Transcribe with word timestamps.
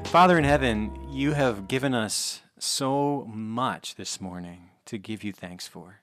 Father 0.04 0.38
in 0.38 0.44
heaven, 0.44 0.98
you 1.10 1.32
have 1.32 1.68
given 1.68 1.92
us 1.92 2.40
so 2.58 3.28
much 3.30 3.96
this 3.96 4.18
morning 4.18 4.70
to 4.86 4.96
give 4.96 5.22
you 5.22 5.30
thanks 5.30 5.68
for. 5.68 6.00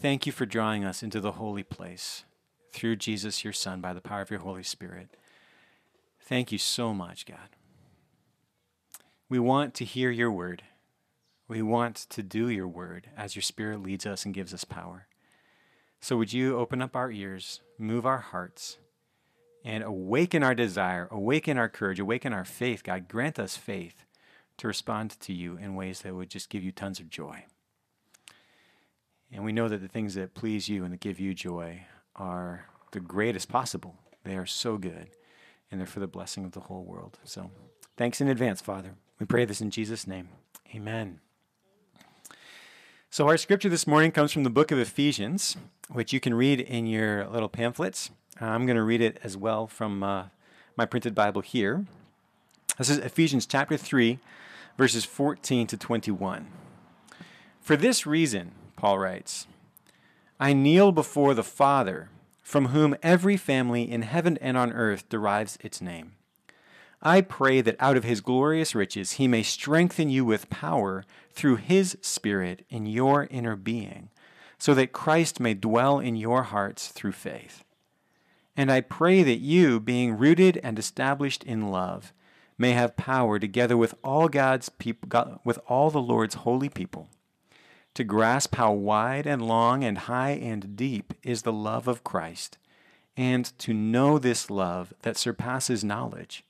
Thank 0.00 0.24
you 0.24 0.30
for 0.30 0.46
drawing 0.46 0.84
us 0.84 1.02
into 1.02 1.18
the 1.18 1.32
holy 1.32 1.64
place 1.64 2.24
through 2.70 2.96
Jesus, 2.96 3.42
your 3.42 3.52
Son, 3.52 3.80
by 3.80 3.92
the 3.92 4.00
power 4.00 4.20
of 4.20 4.30
your 4.30 4.38
Holy 4.38 4.62
Spirit. 4.62 5.16
Thank 6.20 6.52
you 6.52 6.58
so 6.58 6.94
much, 6.94 7.26
God. 7.26 7.56
We 9.28 9.40
want 9.40 9.74
to 9.74 9.84
hear 9.84 10.12
your 10.12 10.30
word. 10.30 10.62
We 11.48 11.62
want 11.62 11.96
to 12.10 12.22
do 12.22 12.48
your 12.48 12.68
word 12.68 13.08
as 13.16 13.34
your 13.34 13.42
Spirit 13.42 13.82
leads 13.82 14.06
us 14.06 14.24
and 14.24 14.32
gives 14.32 14.54
us 14.54 14.62
power. 14.62 15.08
So, 16.00 16.16
would 16.16 16.32
you 16.32 16.56
open 16.58 16.80
up 16.80 16.94
our 16.94 17.10
ears, 17.10 17.60
move 17.76 18.06
our 18.06 18.18
hearts? 18.18 18.78
And 19.64 19.84
awaken 19.84 20.42
our 20.42 20.54
desire, 20.54 21.08
awaken 21.10 21.56
our 21.56 21.68
courage, 21.68 22.00
awaken 22.00 22.32
our 22.32 22.44
faith. 22.44 22.82
God, 22.82 23.08
grant 23.08 23.38
us 23.38 23.56
faith 23.56 24.04
to 24.58 24.66
respond 24.68 25.18
to 25.20 25.32
you 25.32 25.56
in 25.56 25.74
ways 25.74 26.02
that 26.02 26.14
would 26.14 26.30
just 26.30 26.50
give 26.50 26.62
you 26.62 26.72
tons 26.72 27.00
of 27.00 27.10
joy. 27.10 27.44
And 29.32 29.44
we 29.44 29.52
know 29.52 29.68
that 29.68 29.80
the 29.80 29.88
things 29.88 30.14
that 30.14 30.34
please 30.34 30.68
you 30.68 30.84
and 30.84 30.92
that 30.92 31.00
give 31.00 31.18
you 31.18 31.32
joy 31.32 31.86
are 32.16 32.66
the 32.90 33.00
greatest 33.00 33.48
possible. 33.48 33.96
They 34.24 34.36
are 34.36 34.46
so 34.46 34.76
good, 34.76 35.08
and 35.70 35.80
they're 35.80 35.86
for 35.86 36.00
the 36.00 36.06
blessing 36.06 36.44
of 36.44 36.52
the 36.52 36.60
whole 36.60 36.84
world. 36.84 37.18
So 37.24 37.50
thanks 37.96 38.20
in 38.20 38.28
advance, 38.28 38.60
Father. 38.60 38.94
We 39.18 39.26
pray 39.26 39.44
this 39.44 39.60
in 39.60 39.70
Jesus' 39.70 40.06
name. 40.06 40.28
Amen. 40.74 41.20
So, 43.10 43.28
our 43.28 43.36
scripture 43.36 43.68
this 43.68 43.86
morning 43.86 44.10
comes 44.10 44.32
from 44.32 44.42
the 44.42 44.48
book 44.48 44.70
of 44.70 44.78
Ephesians, 44.78 45.58
which 45.90 46.14
you 46.14 46.20
can 46.20 46.32
read 46.32 46.60
in 46.60 46.86
your 46.86 47.28
little 47.28 47.50
pamphlets. 47.50 48.10
Uh, 48.40 48.46
I'm 48.46 48.64
going 48.66 48.76
to 48.76 48.82
read 48.82 49.02
it 49.02 49.18
as 49.22 49.36
well 49.36 49.66
from 49.66 50.02
uh, 50.02 50.24
my 50.76 50.86
printed 50.86 51.14
Bible 51.14 51.42
here. 51.42 51.84
This 52.78 52.88
is 52.88 52.98
Ephesians 52.98 53.44
chapter 53.44 53.76
3, 53.76 54.18
verses 54.78 55.04
14 55.04 55.66
to 55.66 55.76
21. 55.76 56.46
For 57.60 57.76
this 57.76 58.06
reason, 58.06 58.52
Paul 58.76 58.98
writes, 58.98 59.46
I 60.40 60.54
kneel 60.54 60.92
before 60.92 61.34
the 61.34 61.44
Father, 61.44 62.08
from 62.42 62.68
whom 62.68 62.96
every 63.02 63.36
family 63.36 63.90
in 63.90 64.02
heaven 64.02 64.38
and 64.40 64.56
on 64.56 64.72
earth 64.72 65.08
derives 65.08 65.58
its 65.60 65.80
name. 65.82 66.12
I 67.02 67.20
pray 67.20 67.60
that 67.60 67.76
out 67.78 67.96
of 67.96 68.04
his 68.04 68.20
glorious 68.20 68.74
riches 68.74 69.12
he 69.12 69.28
may 69.28 69.42
strengthen 69.42 70.08
you 70.08 70.24
with 70.24 70.50
power 70.50 71.04
through 71.32 71.56
his 71.56 71.98
Spirit 72.00 72.64
in 72.70 72.86
your 72.86 73.28
inner 73.30 73.56
being, 73.56 74.08
so 74.58 74.72
that 74.74 74.92
Christ 74.92 75.38
may 75.38 75.52
dwell 75.54 75.98
in 75.98 76.16
your 76.16 76.44
hearts 76.44 76.88
through 76.88 77.12
faith. 77.12 77.62
And 78.56 78.70
I 78.70 78.80
pray 78.80 79.22
that 79.22 79.38
you, 79.38 79.80
being 79.80 80.18
rooted 80.18 80.60
and 80.62 80.78
established 80.78 81.42
in 81.44 81.70
love, 81.70 82.12
may 82.58 82.72
have 82.72 82.96
power 82.96 83.38
together 83.38 83.76
with 83.76 83.94
all 84.04 84.28
God's 84.28 84.68
people, 84.68 85.40
with 85.44 85.58
all 85.66 85.90
the 85.90 86.02
Lord's 86.02 86.34
holy 86.36 86.68
people, 86.68 87.08
to 87.94 88.04
grasp 88.04 88.54
how 88.54 88.72
wide 88.72 89.26
and 89.26 89.46
long 89.46 89.82
and 89.82 89.98
high 89.98 90.32
and 90.32 90.76
deep 90.76 91.14
is 91.22 91.42
the 91.42 91.52
love 91.52 91.88
of 91.88 92.04
Christ, 92.04 92.58
and 93.16 93.46
to 93.58 93.72
know 93.72 94.18
this 94.18 94.50
love 94.50 94.92
that 95.02 95.16
surpasses 95.16 95.82
knowledge, 95.82 96.44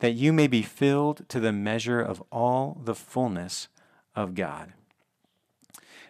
that 0.00 0.12
you 0.14 0.32
may 0.32 0.46
be 0.46 0.62
filled 0.62 1.28
to 1.28 1.40
the 1.40 1.52
measure 1.52 2.00
of 2.00 2.22
all 2.30 2.80
the 2.84 2.94
fullness 2.94 3.68
of 4.14 4.34
God. 4.34 4.72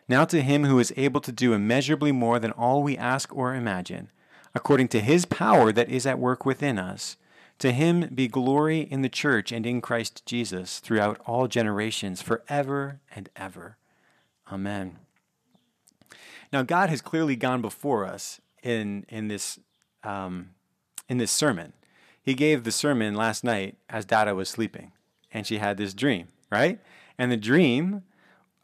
Now 0.08 0.24
to 0.24 0.42
him 0.42 0.64
who 0.64 0.80
is 0.80 0.92
able 0.96 1.20
to 1.20 1.32
do 1.32 1.52
immeasurably 1.52 2.10
more 2.10 2.40
than 2.40 2.50
all 2.50 2.82
we 2.82 2.96
ask 2.96 3.34
or 3.34 3.54
imagine 3.54 4.10
according 4.54 4.88
to 4.88 5.00
his 5.00 5.24
power 5.24 5.72
that 5.72 5.88
is 5.88 6.06
at 6.06 6.18
work 6.18 6.44
within 6.44 6.78
us. 6.78 7.16
To 7.60 7.72
him 7.72 8.08
be 8.14 8.26
glory 8.26 8.80
in 8.80 9.02
the 9.02 9.08
church 9.08 9.52
and 9.52 9.66
in 9.66 9.80
Christ 9.80 10.24
Jesus 10.24 10.78
throughout 10.78 11.20
all 11.26 11.46
generations, 11.46 12.22
forever 12.22 13.00
and 13.14 13.28
ever. 13.36 13.76
Amen. 14.50 14.98
Now, 16.52 16.62
God 16.62 16.88
has 16.88 17.00
clearly 17.00 17.36
gone 17.36 17.60
before 17.60 18.06
us 18.06 18.40
in, 18.62 19.04
in, 19.08 19.28
this, 19.28 19.60
um, 20.02 20.50
in 21.08 21.18
this 21.18 21.30
sermon. 21.30 21.74
He 22.22 22.34
gave 22.34 22.64
the 22.64 22.72
sermon 22.72 23.14
last 23.14 23.44
night 23.44 23.76
as 23.88 24.04
Dada 24.04 24.34
was 24.34 24.48
sleeping, 24.48 24.92
and 25.30 25.46
she 25.46 25.58
had 25.58 25.76
this 25.76 25.94
dream, 25.94 26.28
right? 26.50 26.80
And 27.18 27.30
the 27.30 27.36
dream 27.36 28.02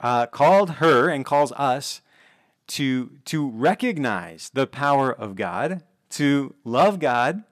uh, 0.01 0.27
called 0.27 0.71
her 0.73 1.09
and 1.09 1.25
calls 1.25 1.53
us 1.53 2.01
to, 2.69 3.11
to 3.27 3.49
recognize 3.49 4.51
the 4.53 4.67
power 4.67 5.13
of 5.13 5.37
God, 5.37 5.83
to 6.11 6.55
love 6.65 6.99
God 6.99 7.45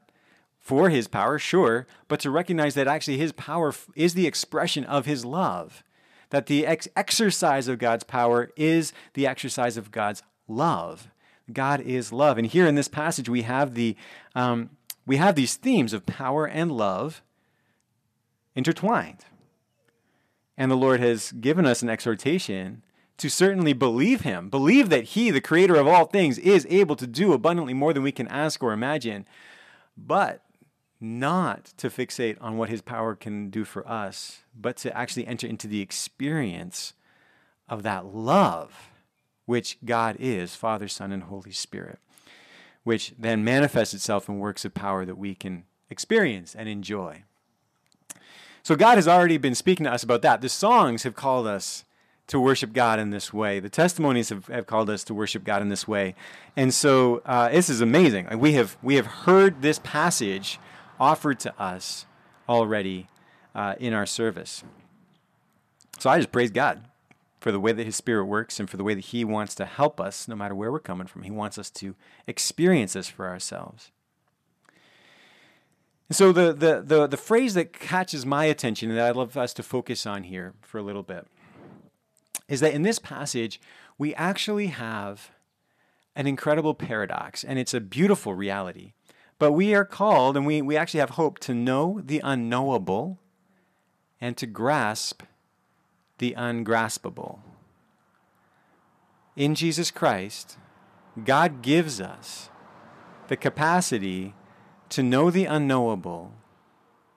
for 0.59 0.89
his 0.89 1.09
power, 1.09 1.39
sure, 1.39 1.87
but 2.09 2.21
to 2.21 2.31
recognize 2.31 2.75
that 2.75 2.89
actually 2.89 3.19
his 3.19 3.33
power 3.33 3.73
is 3.95 4.15
the 4.15 4.27
expression 4.27 4.85
of 4.85 5.07
his 5.07 5.25
love. 5.25 5.85
That 6.31 6.47
the 6.47 6.67
ex- 6.67 6.89
exercise 6.97 7.69
of 7.69 7.79
God's 7.79 8.05
power 8.05 8.51
is 8.57 8.93
the 9.13 9.27
exercise 9.27 9.77
of 9.77 9.91
God's 9.91 10.23
love. 10.49 11.09
God 11.53 11.81
is 11.81 12.13
love. 12.13 12.39
And 12.39 12.47
here 12.47 12.67
in 12.67 12.75
this 12.75 12.89
passage, 12.89 13.29
we 13.29 13.43
have, 13.43 13.75
the, 13.75 13.97
um, 14.35 14.71
we 15.07 15.19
have 15.19 15.35
these 15.35 15.55
themes 15.55 15.93
of 15.93 16.07
power 16.07 16.47
and 16.47 16.73
love 16.73 17.23
intertwined. 18.55 19.27
And 20.57 20.71
the 20.71 20.77
Lord 20.77 21.01
has 21.01 21.33
given 21.33 21.67
us 21.67 21.83
an 21.83 21.91
exhortation 21.91 22.83
to 23.19 23.29
certainly 23.29 23.73
believe 23.73 24.23
him, 24.23 24.49
believe 24.49 24.89
that 24.91 25.05
he, 25.05 25.31
the 25.31 25.41
creator 25.41 25.77
of 25.77 25.87
all 25.87 26.07
things, 26.07 26.39
is 26.39 26.67
able 26.69 26.97
to 26.97 27.07
do 27.07 27.33
abundantly 27.33 27.75
more 27.75 27.93
than 27.93 28.03
we 28.03 28.13
can 28.13 28.29
ask 28.29 28.63
or 28.63 28.73
imagine, 28.73 29.27
but 29.97 30.43
not 31.01 31.67
to 31.77 31.89
fixate 31.89 32.37
on 32.41 32.57
what 32.57 32.71
his 32.71 32.81
power 32.81 33.15
can 33.15 33.51
do 33.51 33.65
for 33.65 33.87
us, 33.87 34.43
but 34.59 34.77
to 34.79 34.97
actually 34.97 35.27
enter 35.27 35.47
into 35.47 35.69
the 35.69 35.81
experience 35.81 36.95
of 37.69 37.83
that 37.83 38.07
love 38.07 38.91
which 39.47 39.79
God 39.85 40.17
is, 40.19 40.57
Father, 40.57 40.89
Son, 40.89 41.13
and 41.13 41.25
Holy 41.25 41.53
Spirit, 41.53 41.99
which 42.83 43.15
then 43.19 43.45
manifests 43.45 43.95
itself 43.95 44.29
in 44.29 44.39
works 44.39 44.65
of 44.65 44.75
power 44.75 45.05
that 45.05 45.19
we 45.19 45.35
can 45.35 45.65
experience 45.91 46.55
and 46.55 46.69
enjoy. 46.69 47.23
So 48.63 48.75
God 48.77 48.97
has 48.97 49.07
already 49.07 49.37
been 49.37 49.55
speaking 49.55 49.85
to 49.85 49.93
us 49.93 50.03
about 50.03 50.23
that. 50.23 50.41
The 50.41 50.49
songs 50.49 51.03
have 51.03 51.15
called 51.15 51.47
us 51.47 51.85
to 52.27 52.41
worship 52.41 52.73
God 52.73 52.99
in 52.99 53.11
this 53.11 53.33
way. 53.33 53.61
The 53.61 53.69
testimonies 53.69 54.31
have, 54.31 54.47
have 54.47 54.67
called 54.67 54.89
us 54.89 55.05
to 55.05 55.15
worship 55.15 55.45
God 55.45 55.61
in 55.63 55.69
this 55.69 55.87
way. 55.87 56.15
And 56.57 56.73
so 56.73 57.21
uh, 57.27 57.51
this 57.51 57.69
is 57.69 57.81
amazing. 57.81 58.29
We 58.39 58.55
have, 58.55 58.77
we 58.83 58.95
have 58.95 59.07
heard 59.07 59.63
this 59.63 59.79
passage 59.81 60.59
offered 60.99 61.39
to 61.41 61.61
us 61.61 62.07
already 62.49 63.09
uh, 63.55 63.75
in 63.79 63.93
our 63.93 64.07
service. 64.07 64.65
So 65.99 66.11
I 66.11 66.19
just 66.19 66.33
praise 66.33 66.51
God 66.51 66.85
for 67.41 67.53
the 67.53 67.61
way 67.61 67.73
that 67.73 67.85
His 67.85 67.97
Spirit 67.97 68.25
works 68.25 68.59
and 68.59 68.71
for 68.71 68.79
the 68.79 68.85
way 68.85 68.95
that 68.95 69.05
He 69.05 69.25
wants 69.25 69.55
to 69.57 69.67
help 69.67 70.01
us 70.01 70.27
no 70.27 70.35
matter 70.35 70.55
where 70.55 70.73
we're 70.73 70.81
coming 70.81 71.07
from. 71.07 71.23
He 71.23 71.31
wants 71.31 71.59
us 71.59 71.71
to 71.73 71.95
experience 72.27 72.95
this 72.95 73.09
for 73.09 73.29
ourselves. 73.29 73.91
And 76.09 76.17
so 76.17 76.33
the, 76.33 76.53
the, 76.53 76.83
the, 76.85 77.07
the 77.07 77.17
phrase 77.17 77.55
that 77.55 77.73
catches 77.73 78.25
my 78.25 78.47
attention 78.47 78.91
and 78.91 78.99
that 78.99 79.11
I'd 79.11 79.17
love 79.17 79.37
us 79.37 79.53
to 79.55 79.63
focus 79.63 80.07
on 80.07 80.25
here 80.25 80.55
for 80.63 80.79
a 80.79 80.83
little 80.83 81.03
bit 81.03 81.27
is 82.49 82.61
that 82.61 82.75
in 82.75 82.83
this 82.83 82.99
passage, 82.99 83.61
we 83.99 84.15
actually 84.15 84.69
have 84.69 85.31
an 86.17 86.27
incredible 86.27 86.75
paradox, 86.75 87.43
and 87.43 87.59
it's 87.59 87.75
a 87.75 87.81
beautiful 87.81 88.35
reality. 88.35 88.93
But 89.39 89.53
we 89.53 89.75
are 89.75 89.85
called, 89.85 90.37
and 90.37 90.47
we, 90.47 90.63
we 90.63 90.77
actually 90.77 91.01
have 91.01 91.11
hope 91.11 91.39
to 91.41 91.55
know 91.55 92.01
the 92.05 92.21
unknowable 92.23 93.19
and 94.21 94.37
to 94.37 94.47
grasp 94.47 95.23
the 96.19 96.35
ungraspable. 96.35 97.41
In 99.37 99.55
Jesus 99.55 99.91
Christ, 99.91 100.57
God 101.25 101.63
gives 101.63 102.01
us 102.01 102.49
the 103.29 103.37
capacity 103.37 104.35
to 104.91 105.03
know 105.03 105.31
the 105.31 105.47
unknowable 105.47 106.33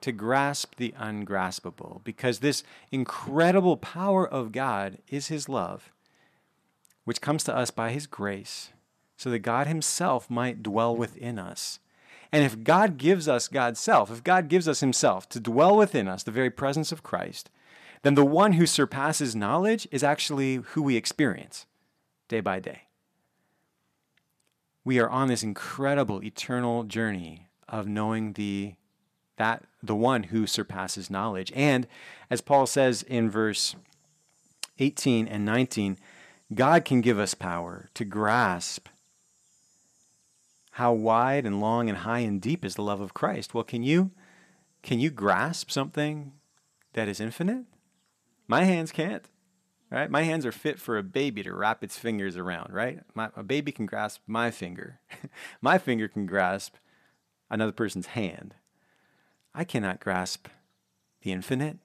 to 0.08 0.14
grasp 0.14 0.76
the 0.78 0.94
ungraspable 0.98 2.00
because 2.06 2.40
this 2.40 2.64
incredible 2.92 3.76
power 3.76 4.26
of 4.28 4.54
God 4.54 5.00
is 5.10 5.28
His 5.28 5.50
love, 5.50 5.92
which 7.04 7.20
comes 7.20 7.44
to 7.44 7.56
us 7.56 7.72
by 7.72 7.92
His 7.92 8.08
grace, 8.08 8.70
so 9.18 9.30
that 9.30 9.40
God 9.40 9.68
Himself 9.68 10.30
might 10.30 10.64
dwell 10.64 10.96
within 10.96 11.38
us. 11.38 11.80
And 12.32 12.46
if 12.46 12.64
God 12.64 12.98
gives 12.98 13.28
us 13.28 13.50
God's 13.50 13.82
self, 13.82 14.10
if 14.10 14.24
God 14.24 14.48
gives 14.48 14.68
us 14.68 14.80
himself 14.80 15.28
to 15.30 15.40
dwell 15.40 15.76
within 15.76 16.08
us, 16.08 16.24
the 16.24 16.32
very 16.32 16.50
presence 16.50 16.92
of 16.92 17.04
Christ, 17.04 17.50
then 18.02 18.16
the 18.16 18.26
one 18.26 18.54
who 18.54 18.66
surpasses 18.66 19.36
knowledge 19.36 19.88
is 19.92 20.04
actually 20.04 20.56
who 20.56 20.82
we 20.82 20.96
experience 20.96 21.66
day 22.30 22.40
by 22.40 22.60
day. 22.60 22.84
We 24.86 25.00
are 25.00 25.10
on 25.10 25.28
this 25.28 25.44
incredible 25.44 26.24
eternal 26.24 26.84
journey 26.84 27.48
of 27.68 27.88
knowing 27.88 28.34
the 28.34 28.76
that 29.38 29.64
the 29.82 29.96
one 29.96 30.24
who 30.24 30.46
surpasses 30.46 31.10
knowledge. 31.10 31.52
And 31.56 31.88
as 32.30 32.42
Paul 32.42 32.66
says 32.66 33.04
in 33.04 33.30
verse 33.30 33.76
18 34.80 35.28
and 35.28 35.46
19, 35.46 35.98
God 36.54 36.86
can 36.86 37.02
give 37.02 37.20
us 37.20 37.34
power 37.34 37.90
to 37.94 38.06
grasp 38.06 38.88
how 40.72 40.94
wide 40.94 41.46
and 41.46 41.60
long 41.60 41.90
and 41.90 42.00
high 42.00 42.20
and 42.20 42.40
deep 42.40 42.64
is 42.64 42.76
the 42.76 42.84
love 42.84 43.02
of 43.02 43.14
Christ. 43.14 43.54
Well, 43.54 43.64
can 43.64 43.82
you 43.82 44.12
can 44.84 45.00
you 45.00 45.10
grasp 45.10 45.72
something 45.72 46.34
that 46.94 47.08
is 47.08 47.20
infinite? 47.20 47.66
My 48.48 48.64
hands 48.64 48.92
can't. 48.92 49.26
Right? 49.90 50.12
My 50.12 50.24
hands 50.24 50.46
are 50.46 50.52
fit 50.52 50.80
for 50.80 50.98
a 50.98 51.04
baby 51.04 51.44
to 51.44 51.54
wrap 51.54 51.84
its 51.84 51.98
fingers 51.98 52.36
around, 52.36 52.74
right? 52.74 53.00
My, 53.16 53.30
a 53.38 53.44
baby 53.44 53.72
can 53.72 53.86
grasp 53.86 54.22
my 54.28 54.52
finger. 54.52 55.00
my 55.62 55.78
finger 55.78 56.10
can 56.10 56.26
grasp 56.26 56.76
another 57.50 57.72
person's 57.72 58.08
hand. 58.08 58.54
I 59.58 59.64
cannot 59.64 60.00
grasp 60.00 60.50
the 61.24 61.32
infinite. 61.32 61.80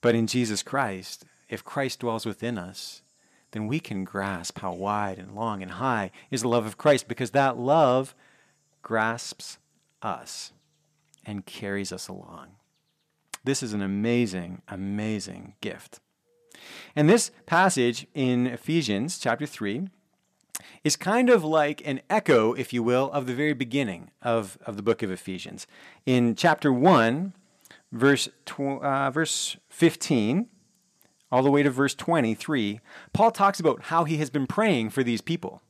But 0.00 0.16
in 0.16 0.26
Jesus 0.26 0.64
Christ, 0.64 1.24
if 1.48 1.64
Christ 1.64 2.00
dwells 2.00 2.26
within 2.26 2.58
us, 2.58 3.02
then 3.52 3.68
we 3.68 3.78
can 3.78 4.02
grasp 4.02 4.58
how 4.58 4.72
wide 4.72 5.20
and 5.20 5.36
long 5.36 5.62
and 5.62 5.70
high 5.70 6.10
is 6.32 6.42
the 6.42 6.48
love 6.48 6.66
of 6.66 6.76
Christ 6.76 7.06
because 7.06 7.30
that 7.30 7.56
love 7.56 8.16
grasps 8.82 9.58
us 10.02 10.52
and 11.24 11.46
carries 11.46 11.92
us 11.92 12.08
along. 12.08 12.48
This 13.44 13.62
is 13.62 13.72
an 13.72 13.80
amazing, 13.80 14.60
amazing 14.66 15.54
gift. 15.60 16.00
And 16.96 17.08
this 17.08 17.30
passage 17.46 18.08
in 18.12 18.48
Ephesians 18.48 19.18
chapter 19.18 19.46
3 19.46 19.88
is 20.82 20.96
kind 20.96 21.30
of 21.30 21.44
like 21.44 21.86
an 21.86 22.00
echo, 22.10 22.52
if 22.52 22.72
you 22.72 22.82
will, 22.82 23.10
of 23.12 23.26
the 23.26 23.34
very 23.34 23.54
beginning 23.54 24.10
of, 24.22 24.58
of 24.66 24.76
the 24.76 24.82
book 24.82 25.02
of 25.02 25.10
Ephesians. 25.10 25.66
In 26.06 26.34
chapter 26.34 26.72
1, 26.72 27.32
verse, 27.92 28.28
tw- 28.44 28.82
uh, 28.82 29.10
verse 29.10 29.56
15, 29.68 30.48
all 31.32 31.42
the 31.42 31.50
way 31.50 31.62
to 31.62 31.70
verse 31.70 31.94
23, 31.94 32.80
Paul 33.12 33.30
talks 33.30 33.58
about 33.58 33.84
how 33.84 34.04
he 34.04 34.18
has 34.18 34.30
been 34.30 34.46
praying 34.46 34.90
for 34.90 35.02
these 35.02 35.20
people. 35.20 35.62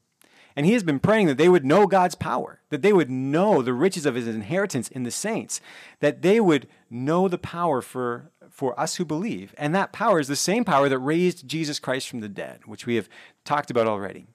And 0.57 0.67
he 0.67 0.73
has 0.75 0.85
been 0.85 1.01
praying 1.01 1.27
that 1.27 1.39
they 1.39 1.49
would 1.49 1.65
know 1.65 1.87
God's 1.87 2.15
power, 2.15 2.61
that 2.71 2.83
they 2.83 2.93
would 2.93 3.11
know 3.11 3.61
the 3.61 3.73
riches 3.73 4.07
of 4.07 4.15
his 4.15 4.29
inheritance 4.29 4.89
in 4.89 5.03
the 5.03 5.11
saints, 5.11 5.61
that 5.99 6.23
they 6.23 6.39
would 6.39 6.69
know 6.89 7.27
the 7.27 7.39
power 7.39 7.83
for, 7.83 8.31
for 8.51 8.79
us 8.79 8.97
who 8.97 9.05
believe. 9.05 9.53
And 9.59 9.75
that 9.75 9.93
power 9.93 10.21
is 10.21 10.29
the 10.29 10.37
same 10.37 10.65
power 10.65 10.89
that 10.89 10.99
raised 10.99 11.49
Jesus 11.49 11.81
Christ 11.81 12.09
from 12.09 12.21
the 12.21 12.29
dead, 12.29 12.61
which 12.67 12.87
we 12.87 12.95
have 12.95 13.09
talked 13.45 13.71
about 13.71 13.89
already. 13.89 14.29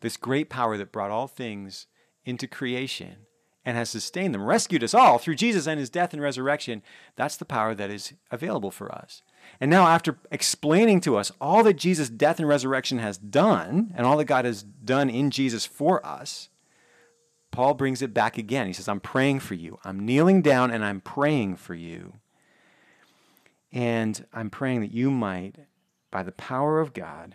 This 0.00 0.16
great 0.16 0.48
power 0.50 0.76
that 0.76 0.92
brought 0.92 1.10
all 1.10 1.26
things 1.26 1.86
into 2.24 2.46
creation 2.46 3.16
and 3.64 3.76
has 3.76 3.90
sustained 3.90 4.32
them, 4.32 4.44
rescued 4.44 4.84
us 4.84 4.94
all 4.94 5.18
through 5.18 5.34
Jesus 5.34 5.66
and 5.66 5.80
his 5.80 5.90
death 5.90 6.12
and 6.12 6.22
resurrection. 6.22 6.82
That's 7.16 7.36
the 7.36 7.44
power 7.44 7.74
that 7.74 7.90
is 7.90 8.12
available 8.30 8.70
for 8.70 8.92
us. 8.92 9.22
And 9.60 9.70
now, 9.70 9.86
after 9.88 10.18
explaining 10.30 11.00
to 11.02 11.16
us 11.16 11.32
all 11.40 11.62
that 11.64 11.74
Jesus' 11.74 12.08
death 12.08 12.38
and 12.38 12.48
resurrection 12.48 12.98
has 12.98 13.18
done, 13.18 13.92
and 13.96 14.06
all 14.06 14.16
that 14.18 14.24
God 14.26 14.44
has 14.44 14.62
done 14.62 15.10
in 15.10 15.30
Jesus 15.30 15.66
for 15.66 16.04
us, 16.06 16.48
Paul 17.50 17.74
brings 17.74 18.02
it 18.02 18.12
back 18.12 18.38
again. 18.38 18.66
He 18.66 18.72
says, 18.72 18.88
I'm 18.88 19.00
praying 19.00 19.40
for 19.40 19.54
you. 19.54 19.78
I'm 19.84 20.04
kneeling 20.04 20.42
down 20.42 20.70
and 20.70 20.84
I'm 20.84 21.00
praying 21.00 21.56
for 21.56 21.74
you. 21.74 22.14
And 23.72 24.26
I'm 24.32 24.50
praying 24.50 24.80
that 24.82 24.92
you 24.92 25.10
might, 25.10 25.56
by 26.10 26.22
the 26.22 26.32
power 26.32 26.80
of 26.80 26.92
God, 26.92 27.34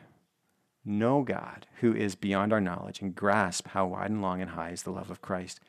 know 0.84 1.22
God 1.22 1.68
who 1.80 1.94
is 1.94 2.16
beyond 2.16 2.52
our 2.52 2.62
knowledge 2.62 3.02
and 3.02 3.16
grasp 3.16 3.68
how 3.70 3.88
wide 3.88 4.10
and 4.10 4.22
long 4.22 4.42
and 4.42 4.52
high 4.52 4.72
is 4.72 4.84
the 4.84 4.92
love 4.92 5.12
of 5.12 5.22
Christ, 5.22 5.60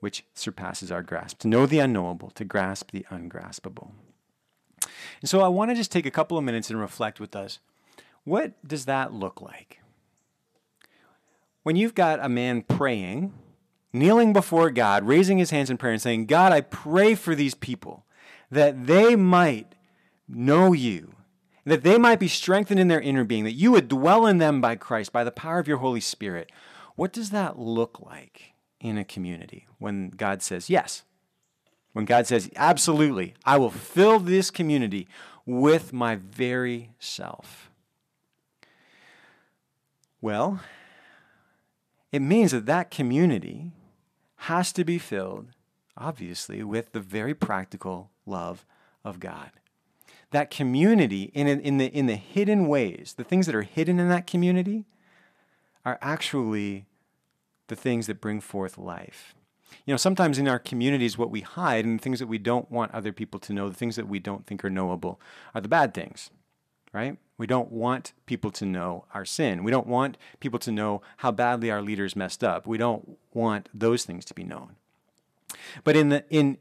which 0.00 0.24
surpasses 0.34 0.90
our 0.90 1.02
grasp. 1.02 1.38
To 1.40 1.48
know 1.48 1.66
the 1.66 1.78
unknowable, 1.78 2.30
to 2.30 2.44
grasp 2.44 2.90
the 2.90 3.06
ungraspable. 3.10 3.92
And 5.20 5.28
so 5.28 5.40
I 5.40 5.48
want 5.48 5.70
to 5.70 5.74
just 5.74 5.92
take 5.92 6.06
a 6.06 6.10
couple 6.10 6.38
of 6.38 6.44
minutes 6.44 6.70
and 6.70 6.80
reflect 6.80 7.20
with 7.20 7.34
us. 7.34 7.58
What 8.24 8.52
does 8.66 8.84
that 8.84 9.12
look 9.12 9.40
like? 9.40 9.80
When 11.62 11.76
you've 11.76 11.94
got 11.94 12.24
a 12.24 12.28
man 12.28 12.62
praying, 12.62 13.32
kneeling 13.92 14.32
before 14.32 14.70
God, 14.70 15.06
raising 15.06 15.38
his 15.38 15.50
hands 15.50 15.70
in 15.70 15.76
prayer 15.76 15.92
and 15.92 16.02
saying, 16.02 16.26
God, 16.26 16.52
I 16.52 16.60
pray 16.60 17.14
for 17.14 17.34
these 17.34 17.54
people 17.54 18.04
that 18.50 18.86
they 18.86 19.16
might 19.16 19.74
know 20.28 20.72
you, 20.72 21.14
that 21.70 21.82
they 21.82 21.98
might 21.98 22.18
be 22.18 22.28
strengthened 22.28 22.80
in 22.80 22.88
their 22.88 23.00
inner 23.00 23.24
being, 23.24 23.44
that 23.44 23.52
you 23.52 23.72
would 23.72 23.88
dwell 23.88 24.26
in 24.26 24.38
them 24.38 24.60
by 24.60 24.76
Christ, 24.76 25.12
by 25.12 25.24
the 25.24 25.30
power 25.30 25.58
of 25.58 25.68
your 25.68 25.78
Holy 25.78 26.00
Spirit. 26.00 26.50
What 26.96 27.12
does 27.12 27.30
that 27.30 27.58
look 27.58 28.00
like 28.00 28.52
in 28.80 28.98
a 28.98 29.04
community 29.04 29.66
when 29.78 30.10
God 30.10 30.42
says, 30.42 30.70
Yes, 30.70 31.02
when 31.92 32.04
God 32.04 32.26
says, 32.26 32.50
Absolutely, 32.56 33.34
I 33.44 33.58
will 33.58 33.70
fill 33.70 34.18
this 34.18 34.50
community 34.50 35.08
with 35.44 35.92
my 35.92 36.16
very 36.16 36.90
self. 36.98 37.70
Well, 40.20 40.60
it 42.12 42.20
means 42.20 42.52
that 42.52 42.66
that 42.66 42.90
community 42.90 43.72
has 44.42 44.72
to 44.72 44.84
be 44.84 44.98
filled, 44.98 45.48
obviously, 45.96 46.62
with 46.62 46.92
the 46.92 47.00
very 47.00 47.34
practical 47.34 48.10
love 48.26 48.64
of 49.04 49.20
God. 49.20 49.50
That 50.30 50.50
community, 50.50 51.30
in, 51.34 51.46
in, 51.46 51.78
the, 51.78 51.86
in 51.86 52.06
the 52.06 52.16
hidden 52.16 52.68
ways, 52.68 53.14
the 53.16 53.24
things 53.24 53.46
that 53.46 53.54
are 53.54 53.62
hidden 53.62 53.98
in 53.98 54.08
that 54.08 54.26
community, 54.26 54.84
are 55.84 55.98
actually 56.02 56.86
the 57.68 57.76
things 57.76 58.06
that 58.06 58.20
bring 58.20 58.40
forth 58.40 58.76
life. 58.76 59.34
You 59.86 59.94
know, 59.94 59.98
sometimes 59.98 60.38
in 60.38 60.48
our 60.48 60.58
communities, 60.58 61.16
what 61.16 61.30
we 61.30 61.40
hide 61.40 61.84
and 61.84 61.98
the 61.98 62.02
things 62.02 62.18
that 62.18 62.26
we 62.26 62.38
don't 62.38 62.70
want 62.70 62.92
other 62.92 63.12
people 63.12 63.40
to 63.40 63.52
know, 63.52 63.68
the 63.68 63.74
things 63.74 63.96
that 63.96 64.08
we 64.08 64.18
don't 64.18 64.46
think 64.46 64.64
are 64.64 64.70
knowable, 64.70 65.20
are 65.54 65.60
the 65.60 65.68
bad 65.68 65.94
things, 65.94 66.30
right? 66.92 67.16
We 67.38 67.46
don't 67.46 67.70
want 67.70 68.12
people 68.26 68.50
to 68.52 68.66
know 68.66 69.04
our 69.14 69.24
sin. 69.24 69.62
We 69.62 69.70
don't 69.70 69.86
want 69.86 70.18
people 70.40 70.58
to 70.60 70.72
know 70.72 71.02
how 71.18 71.30
badly 71.30 71.70
our 71.70 71.80
leaders 71.80 72.16
messed 72.16 72.42
up. 72.42 72.66
We 72.66 72.78
don't 72.78 73.16
want 73.32 73.68
those 73.72 74.04
things 74.04 74.24
to 74.26 74.34
be 74.34 74.44
known. 74.44 74.76
But 75.84 75.96
in 75.96 76.08
the 76.08 76.24
in 76.28 76.58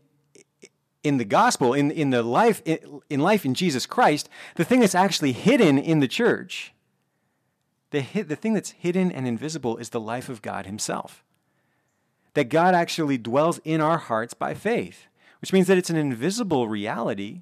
in 1.08 1.18
the 1.18 1.26
gospel, 1.26 1.74
in 1.74 1.92
in 1.92 2.10
the 2.10 2.24
life 2.24 2.62
in, 2.66 3.02
in 3.10 3.20
life 3.20 3.46
in 3.46 3.54
Jesus 3.54 3.86
Christ, 3.86 4.30
the 4.56 4.66
thing 4.66 4.82
that's 4.82 4.96
actually 4.96 5.32
hidden 5.32 5.78
in 5.78 6.00
the 6.00 6.08
church, 6.08 6.74
the 7.92 8.02
the 8.24 8.36
thing 8.36 8.54
that's 8.54 8.72
hidden 8.72 9.12
and 9.12 9.28
invisible 9.28 9.78
is 9.78 9.90
the 9.90 10.00
life 10.00 10.30
of 10.30 10.42
God 10.42 10.66
Himself 10.66 11.24
that 12.38 12.50
God 12.50 12.76
actually 12.76 13.18
dwells 13.18 13.60
in 13.64 13.82
our 13.82 13.98
hearts 13.98 14.36
by 14.36 14.54
faith, 14.54 15.08
which 15.42 15.52
means 15.52 15.66
that 15.66 15.78
it's 15.80 15.90
an 15.90 15.96
invisible 15.96 16.68
reality. 16.68 17.42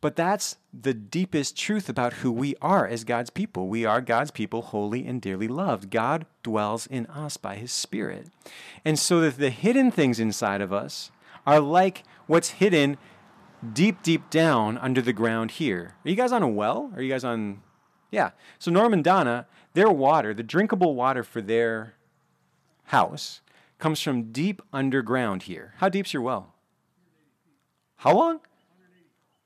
But 0.00 0.16
that's 0.16 0.56
the 0.72 0.94
deepest 0.94 1.54
truth 1.54 1.90
about 1.90 2.14
who 2.14 2.32
we 2.32 2.54
are 2.62 2.86
as 2.86 3.04
God's 3.04 3.28
people. 3.28 3.68
We 3.68 3.84
are 3.84 4.00
God's 4.00 4.30
people, 4.30 4.62
holy 4.62 5.06
and 5.06 5.20
dearly 5.20 5.48
loved. 5.48 5.90
God 5.90 6.24
dwells 6.42 6.86
in 6.86 7.04
us 7.08 7.36
by 7.36 7.56
his 7.56 7.72
Spirit. 7.72 8.28
And 8.86 8.98
so 8.98 9.20
that 9.20 9.36
the 9.36 9.50
hidden 9.50 9.90
things 9.90 10.18
inside 10.18 10.62
of 10.62 10.72
us 10.72 11.10
are 11.48 11.60
like 11.60 12.04
what's 12.26 12.50
hidden 12.50 12.98
deep, 13.72 14.02
deep 14.02 14.28
down 14.28 14.76
under 14.78 15.00
the 15.00 15.14
ground 15.14 15.52
here. 15.52 15.94
Are 16.04 16.10
you 16.10 16.14
guys 16.14 16.30
on 16.30 16.42
a 16.42 16.48
well? 16.48 16.92
Are 16.94 17.00
you 17.00 17.10
guys 17.10 17.24
on. 17.24 17.62
Yeah. 18.10 18.30
So 18.58 18.70
Norm 18.70 18.92
and 18.92 19.02
Donna, 19.02 19.46
their 19.72 19.90
water, 19.90 20.34
the 20.34 20.42
drinkable 20.42 20.94
water 20.94 21.22
for 21.22 21.40
their 21.40 21.94
house 22.84 23.40
comes 23.78 24.02
from 24.02 24.30
deep 24.30 24.60
underground 24.74 25.44
here. 25.44 25.72
How 25.78 25.88
deep's 25.88 26.12
your 26.12 26.22
well? 26.22 26.54
How 27.96 28.14
long? 28.14 28.40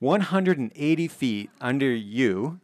180 0.00 1.08
feet 1.08 1.50
under 1.60 1.94
you, 1.94 2.58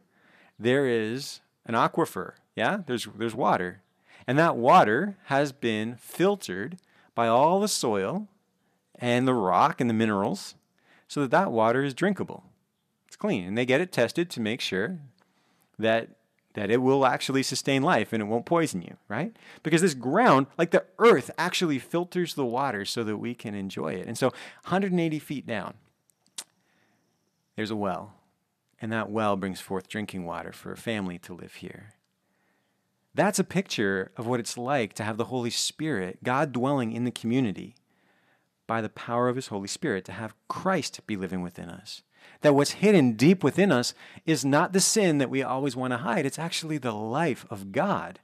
there 0.59 0.85
is 0.85 1.39
an 1.65 1.73
aquifer. 1.73 2.33
Yeah, 2.57 2.79
there's, 2.85 3.07
there's 3.17 3.35
water. 3.35 3.81
And 4.27 4.37
that 4.37 4.57
water 4.57 5.15
has 5.25 5.53
been 5.53 5.95
filtered 5.95 6.77
by 7.15 7.29
all 7.29 7.61
the 7.61 7.69
soil 7.69 8.27
and 8.99 9.27
the 9.27 9.33
rock 9.33 9.81
and 9.81 9.89
the 9.89 9.93
minerals 9.93 10.55
so 11.07 11.21
that 11.21 11.31
that 11.31 11.51
water 11.51 11.83
is 11.83 11.93
drinkable. 11.93 12.43
It's 13.07 13.15
clean. 13.15 13.45
And 13.45 13.57
they 13.57 13.65
get 13.65 13.81
it 13.81 13.91
tested 13.91 14.29
to 14.29 14.41
make 14.41 14.61
sure 14.61 14.99
that 15.79 16.09
that 16.53 16.71
it 16.71 16.81
will 16.81 17.05
actually 17.05 17.43
sustain 17.43 17.83
life 17.83 18.11
and 18.11 18.21
it 18.21 18.25
won't 18.25 18.45
poison 18.45 18.81
you, 18.81 18.97
right? 19.07 19.35
Because 19.61 19.81
this 19.81 19.93
ground, 19.93 20.47
like 20.57 20.71
the 20.71 20.83
earth, 20.97 21.29
actually 21.37 21.79
filters 21.79 22.33
the 22.33 22.45
water 22.45 22.85
so 22.85 23.03
that 23.03 23.17
we 23.17 23.35
can 23.35 23.53
enjoy 23.53 23.93
it. 23.93 24.07
And 24.07 24.17
so 24.17 24.29
180 24.63 25.19
feet 25.19 25.45
down, 25.45 25.75
there's 27.55 27.71
a 27.71 27.75
well. 27.75 28.13
And 28.81 28.91
that 28.91 29.11
well 29.11 29.35
brings 29.35 29.61
forth 29.61 29.87
drinking 29.87 30.25
water 30.25 30.51
for 30.51 30.71
a 30.71 30.77
family 30.77 31.19
to 31.19 31.33
live 31.33 31.55
here. 31.55 31.93
That's 33.13 33.39
a 33.39 33.43
picture 33.43 34.11
of 34.17 34.25
what 34.25 34.39
it's 34.39 34.57
like 34.57 34.93
to 34.93 35.03
have 35.03 35.17
the 35.17 35.25
Holy 35.25 35.49
Spirit, 35.49 36.23
God 36.23 36.51
dwelling 36.51 36.93
in 36.93 37.03
the 37.03 37.11
community 37.11 37.75
by 38.69 38.81
the 38.81 38.87
power 38.87 39.27
of 39.27 39.35
His 39.35 39.47
Holy 39.47 39.67
Spirit, 39.67 40.05
to 40.05 40.11
have 40.11 40.35
Christ 40.47 41.01
be 41.07 41.15
living 41.15 41.41
within 41.41 41.71
us. 41.71 42.03
That 42.41 42.53
what's 42.53 42.73
hidden 42.73 43.13
deep 43.13 43.43
within 43.43 43.71
us 43.71 43.95
is 44.27 44.45
not 44.45 44.73
the 44.73 44.79
sin 44.79 45.17
that 45.17 45.31
we 45.31 45.41
always 45.41 45.75
want 45.75 45.91
to 45.91 45.97
hide, 45.97 46.23
it's 46.23 46.37
actually 46.37 46.77
the 46.77 46.93
life 46.93 47.47
of 47.49 47.71
God, 47.71 48.19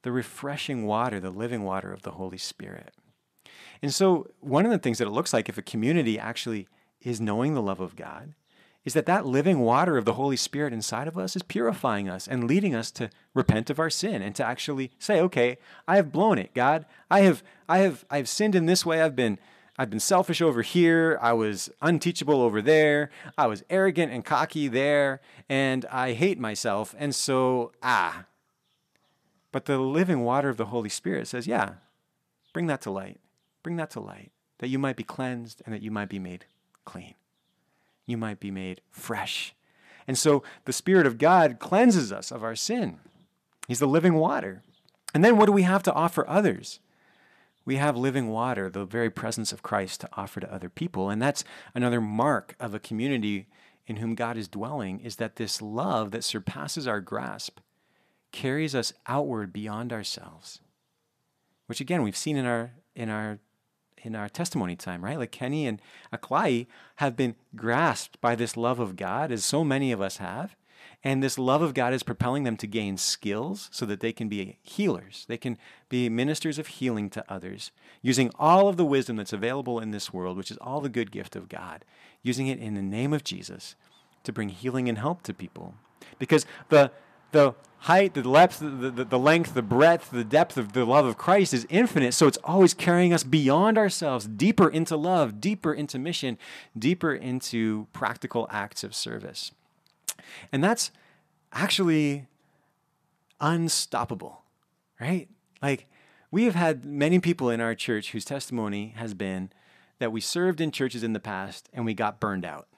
the 0.00 0.10
refreshing 0.10 0.86
water, 0.86 1.20
the 1.20 1.28
living 1.28 1.62
water 1.62 1.92
of 1.92 2.00
the 2.00 2.12
Holy 2.12 2.38
Spirit. 2.38 2.94
And 3.82 3.92
so, 3.92 4.30
one 4.40 4.64
of 4.64 4.72
the 4.72 4.78
things 4.78 4.96
that 4.96 5.08
it 5.08 5.10
looks 5.10 5.34
like 5.34 5.50
if 5.50 5.58
a 5.58 5.62
community 5.62 6.18
actually 6.18 6.66
is 7.02 7.20
knowing 7.20 7.52
the 7.52 7.60
love 7.60 7.80
of 7.80 7.96
God 7.96 8.32
is 8.84 8.94
that 8.94 9.06
that 9.06 9.26
living 9.26 9.60
water 9.60 9.96
of 9.96 10.04
the 10.04 10.14
Holy 10.14 10.36
Spirit 10.36 10.72
inside 10.72 11.06
of 11.06 11.16
us 11.16 11.36
is 11.36 11.42
purifying 11.42 12.08
us 12.08 12.26
and 12.26 12.48
leading 12.48 12.74
us 12.74 12.90
to 12.90 13.10
repent 13.32 13.70
of 13.70 13.78
our 13.78 13.90
sin 13.90 14.22
and 14.22 14.34
to 14.34 14.44
actually 14.44 14.90
say, 14.98 15.20
okay, 15.20 15.58
I 15.86 15.96
have 15.96 16.10
blown 16.10 16.38
it, 16.38 16.52
God. 16.52 16.84
I 17.10 17.20
have, 17.20 17.44
I 17.68 17.78
have, 17.78 18.04
I 18.10 18.16
have 18.16 18.28
sinned 18.28 18.54
in 18.54 18.66
this 18.66 18.84
way. 18.84 19.00
I've 19.00 19.14
been, 19.14 19.38
I've 19.78 19.90
been 19.90 20.00
selfish 20.00 20.42
over 20.42 20.62
here. 20.62 21.16
I 21.22 21.32
was 21.32 21.70
unteachable 21.80 22.42
over 22.42 22.60
there. 22.60 23.10
I 23.38 23.46
was 23.46 23.62
arrogant 23.70 24.12
and 24.12 24.24
cocky 24.24 24.66
there, 24.66 25.20
and 25.48 25.86
I 25.86 26.12
hate 26.14 26.40
myself. 26.40 26.94
And 26.98 27.14
so, 27.14 27.72
ah. 27.82 28.24
But 29.52 29.66
the 29.66 29.78
living 29.78 30.24
water 30.24 30.48
of 30.48 30.56
the 30.56 30.66
Holy 30.66 30.88
Spirit 30.88 31.28
says, 31.28 31.46
yeah, 31.46 31.74
bring 32.52 32.66
that 32.66 32.80
to 32.82 32.90
light. 32.90 33.20
Bring 33.62 33.76
that 33.76 33.90
to 33.90 34.00
light, 34.00 34.32
that 34.58 34.68
you 34.68 34.78
might 34.80 34.96
be 34.96 35.04
cleansed 35.04 35.62
and 35.64 35.72
that 35.72 35.82
you 35.82 35.92
might 35.92 36.08
be 36.08 36.18
made 36.18 36.46
clean 36.84 37.14
you 38.06 38.16
might 38.16 38.40
be 38.40 38.50
made 38.50 38.80
fresh. 38.90 39.54
And 40.06 40.18
so 40.18 40.42
the 40.64 40.72
Spirit 40.72 41.06
of 41.06 41.18
God 41.18 41.58
cleanses 41.58 42.12
us 42.12 42.30
of 42.30 42.42
our 42.42 42.56
sin. 42.56 42.98
He's 43.68 43.78
the 43.78 43.86
living 43.86 44.14
water. 44.14 44.62
And 45.14 45.24
then 45.24 45.36
what 45.36 45.46
do 45.46 45.52
we 45.52 45.62
have 45.62 45.82
to 45.84 45.92
offer 45.92 46.28
others? 46.28 46.80
We 47.64 47.76
have 47.76 47.96
living 47.96 48.28
water, 48.28 48.68
the 48.68 48.84
very 48.84 49.10
presence 49.10 49.52
of 49.52 49.62
Christ 49.62 50.00
to 50.00 50.08
offer 50.14 50.40
to 50.40 50.52
other 50.52 50.68
people. 50.68 51.10
And 51.10 51.22
that's 51.22 51.44
another 51.74 52.00
mark 52.00 52.56
of 52.58 52.74
a 52.74 52.80
community 52.80 53.46
in 53.86 53.96
whom 53.96 54.14
God 54.14 54.36
is 54.36 54.48
dwelling 54.48 55.00
is 55.00 55.16
that 55.16 55.36
this 55.36 55.62
love 55.62 56.10
that 56.10 56.24
surpasses 56.24 56.86
our 56.86 57.00
grasp 57.00 57.60
carries 58.32 58.74
us 58.74 58.92
outward 59.06 59.52
beyond 59.52 59.92
ourselves. 59.92 60.60
Which 61.66 61.80
again 61.80 62.02
we've 62.02 62.16
seen 62.16 62.36
in 62.36 62.46
our 62.46 62.72
in 62.94 63.08
our 63.08 63.38
in 64.02 64.14
our 64.14 64.28
testimony 64.28 64.76
time, 64.76 65.04
right? 65.04 65.18
Like 65.18 65.32
Kenny 65.32 65.66
and 65.66 65.80
Aklai 66.12 66.66
have 66.96 67.16
been 67.16 67.34
grasped 67.56 68.20
by 68.20 68.34
this 68.34 68.56
love 68.56 68.78
of 68.78 68.96
God, 68.96 69.32
as 69.32 69.44
so 69.44 69.64
many 69.64 69.92
of 69.92 70.00
us 70.00 70.18
have. 70.18 70.56
And 71.04 71.22
this 71.22 71.38
love 71.38 71.62
of 71.62 71.74
God 71.74 71.92
is 71.92 72.04
propelling 72.04 72.44
them 72.44 72.56
to 72.58 72.66
gain 72.66 72.96
skills 72.96 73.68
so 73.72 73.84
that 73.86 74.00
they 74.00 74.12
can 74.12 74.28
be 74.28 74.58
healers. 74.62 75.24
They 75.28 75.36
can 75.36 75.58
be 75.88 76.08
ministers 76.08 76.58
of 76.58 76.68
healing 76.68 77.10
to 77.10 77.24
others, 77.28 77.72
using 78.02 78.30
all 78.38 78.68
of 78.68 78.76
the 78.76 78.84
wisdom 78.84 79.16
that's 79.16 79.32
available 79.32 79.80
in 79.80 79.90
this 79.90 80.12
world, 80.12 80.36
which 80.36 80.50
is 80.50 80.58
all 80.58 80.80
the 80.80 80.88
good 80.88 81.10
gift 81.10 81.34
of 81.34 81.48
God, 81.48 81.84
using 82.22 82.46
it 82.46 82.60
in 82.60 82.74
the 82.74 82.82
name 82.82 83.12
of 83.12 83.24
Jesus 83.24 83.74
to 84.22 84.32
bring 84.32 84.48
healing 84.48 84.88
and 84.88 84.98
help 84.98 85.22
to 85.24 85.34
people. 85.34 85.74
Because 86.18 86.46
the 86.68 86.92
the 87.32 87.54
height, 87.80 88.14
the 88.14 88.22
depth, 88.22 88.60
the, 88.60 88.90
the, 88.90 89.04
the, 89.04 89.18
length, 89.18 89.54
the 89.54 89.62
breadth, 89.62 90.10
the 90.10 90.22
depth 90.22 90.56
of 90.56 90.72
the 90.72 90.84
love 90.84 91.04
of 91.04 91.18
Christ 91.18 91.52
is 91.52 91.66
infinite. 91.68 92.14
So 92.14 92.28
it's 92.28 92.38
always 92.44 92.74
carrying 92.74 93.12
us 93.12 93.24
beyond 93.24 93.76
ourselves, 93.76 94.26
deeper 94.26 94.68
into 94.68 94.96
love, 94.96 95.40
deeper 95.40 95.74
into 95.74 95.98
mission, 95.98 96.38
deeper 96.78 97.12
into 97.12 97.88
practical 97.92 98.46
acts 98.50 98.84
of 98.84 98.94
service. 98.94 99.50
And 100.52 100.62
that's 100.62 100.92
actually 101.52 102.28
unstoppable, 103.40 104.42
right? 105.00 105.28
Like, 105.60 105.86
we 106.30 106.44
have 106.44 106.54
had 106.54 106.84
many 106.84 107.18
people 107.18 107.50
in 107.50 107.60
our 107.60 107.74
church 107.74 108.12
whose 108.12 108.24
testimony 108.24 108.94
has 108.96 109.12
been 109.12 109.50
that 109.98 110.12
we 110.12 110.20
served 110.20 110.60
in 110.60 110.70
churches 110.70 111.02
in 111.02 111.12
the 111.12 111.20
past 111.20 111.68
and 111.72 111.84
we 111.84 111.94
got 111.94 112.20
burned 112.20 112.44
out, 112.44 112.68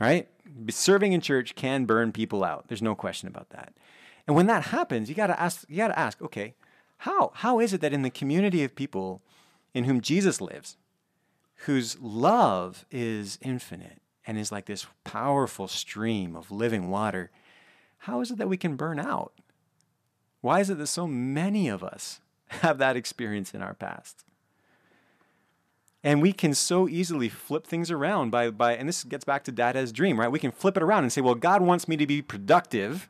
right? 0.00 0.28
serving 0.70 1.12
in 1.12 1.20
church 1.20 1.54
can 1.54 1.84
burn 1.84 2.12
people 2.12 2.44
out. 2.44 2.68
There's 2.68 2.82
no 2.82 2.94
question 2.94 3.28
about 3.28 3.50
that. 3.50 3.74
And 4.26 4.36
when 4.36 4.46
that 4.46 4.64
happens, 4.64 5.08
you 5.08 5.14
got 5.14 5.28
to 5.28 5.40
ask 5.40 5.64
you 5.68 5.76
got 5.76 5.88
to 5.88 5.98
ask, 5.98 6.20
okay, 6.20 6.54
how 6.98 7.32
how 7.34 7.60
is 7.60 7.72
it 7.72 7.80
that 7.80 7.92
in 7.92 8.02
the 8.02 8.10
community 8.10 8.64
of 8.64 8.74
people 8.74 9.22
in 9.74 9.84
whom 9.84 10.00
Jesus 10.00 10.40
lives, 10.40 10.76
whose 11.66 11.98
love 12.00 12.84
is 12.90 13.38
infinite 13.40 14.00
and 14.26 14.38
is 14.38 14.52
like 14.52 14.66
this 14.66 14.86
powerful 15.04 15.68
stream 15.68 16.36
of 16.36 16.50
living 16.50 16.90
water, 16.90 17.30
how 17.98 18.20
is 18.20 18.30
it 18.30 18.38
that 18.38 18.48
we 18.48 18.56
can 18.56 18.76
burn 18.76 18.98
out? 18.98 19.32
Why 20.40 20.60
is 20.60 20.70
it 20.70 20.78
that 20.78 20.86
so 20.86 21.06
many 21.06 21.68
of 21.68 21.82
us 21.82 22.20
have 22.48 22.78
that 22.78 22.96
experience 22.96 23.54
in 23.54 23.62
our 23.62 23.74
past? 23.74 24.24
And 26.04 26.22
we 26.22 26.32
can 26.32 26.54
so 26.54 26.88
easily 26.88 27.28
flip 27.28 27.66
things 27.66 27.90
around 27.90 28.30
by, 28.30 28.50
by 28.50 28.74
and 28.76 28.88
this 28.88 29.02
gets 29.02 29.24
back 29.24 29.42
to 29.44 29.52
Dada's 29.52 29.90
dream, 29.90 30.18
right? 30.18 30.30
We 30.30 30.38
can 30.38 30.52
flip 30.52 30.76
it 30.76 30.82
around 30.82 31.02
and 31.02 31.12
say, 31.12 31.20
well, 31.20 31.34
God 31.34 31.60
wants 31.60 31.88
me 31.88 31.96
to 31.96 32.06
be 32.06 32.22
productive, 32.22 33.08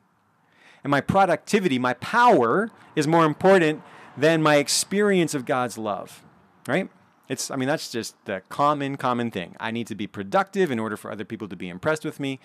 and 0.83 0.89
my 0.89 1.01
productivity, 1.01 1.77
my 1.77 1.93
power 1.95 2.71
is 2.95 3.07
more 3.07 3.25
important 3.25 3.83
than 4.17 4.41
my 4.41 4.55
experience 4.55 5.35
of 5.35 5.45
God's 5.45 5.77
love, 5.77 6.23
right? 6.67 6.89
It's, 7.27 7.51
I 7.51 7.57
mean, 7.57 7.67
that's 7.67 7.91
just 7.91 8.15
the 8.25 8.41
common, 8.49 8.97
common 8.97 9.29
thing. 9.29 9.55
I 9.59 9.69
need 9.69 9.85
to 9.87 9.95
be 9.95 10.07
productive 10.07 10.71
in 10.71 10.79
order 10.79 10.97
for 10.97 11.11
other 11.11 11.25
people 11.25 11.47
to 11.49 11.55
be 11.55 11.69
impressed 11.69 12.03
with 12.03 12.19
me, 12.19 12.39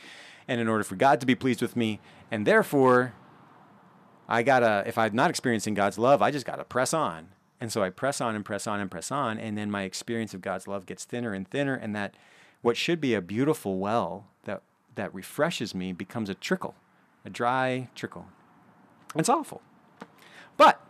and 0.46 0.60
in 0.60 0.68
order 0.68 0.84
for 0.84 0.94
God 0.94 1.20
to 1.20 1.26
be 1.26 1.34
pleased 1.34 1.62
with 1.62 1.74
me, 1.74 2.00
and 2.30 2.46
therefore, 2.46 3.14
I 4.28 4.42
gotta, 4.42 4.84
if 4.86 4.98
I'm 4.98 5.14
not 5.14 5.30
experiencing 5.30 5.72
God's 5.72 5.98
love, 5.98 6.20
I 6.20 6.30
just 6.30 6.44
gotta 6.44 6.64
press 6.64 6.92
on. 6.92 7.28
And 7.60 7.72
so 7.72 7.82
I 7.82 7.90
press 7.90 8.20
on 8.20 8.34
and 8.34 8.44
press 8.44 8.66
on 8.66 8.80
and 8.80 8.90
press 8.90 9.10
on. 9.10 9.38
And 9.38 9.56
then 9.56 9.70
my 9.70 9.82
experience 9.82 10.34
of 10.34 10.40
God's 10.40 10.66
love 10.68 10.86
gets 10.86 11.04
thinner 11.04 11.32
and 11.32 11.48
thinner. 11.48 11.74
And 11.74 11.94
that 11.94 12.14
what 12.62 12.76
should 12.76 13.00
be 13.00 13.14
a 13.14 13.20
beautiful 13.20 13.78
well 13.78 14.26
that, 14.44 14.62
that 14.94 15.14
refreshes 15.14 15.74
me 15.74 15.92
becomes 15.92 16.28
a 16.28 16.34
trickle, 16.34 16.74
a 17.24 17.30
dry 17.30 17.88
trickle. 17.94 18.26
It's 19.14 19.28
awful. 19.28 19.62
But 20.56 20.80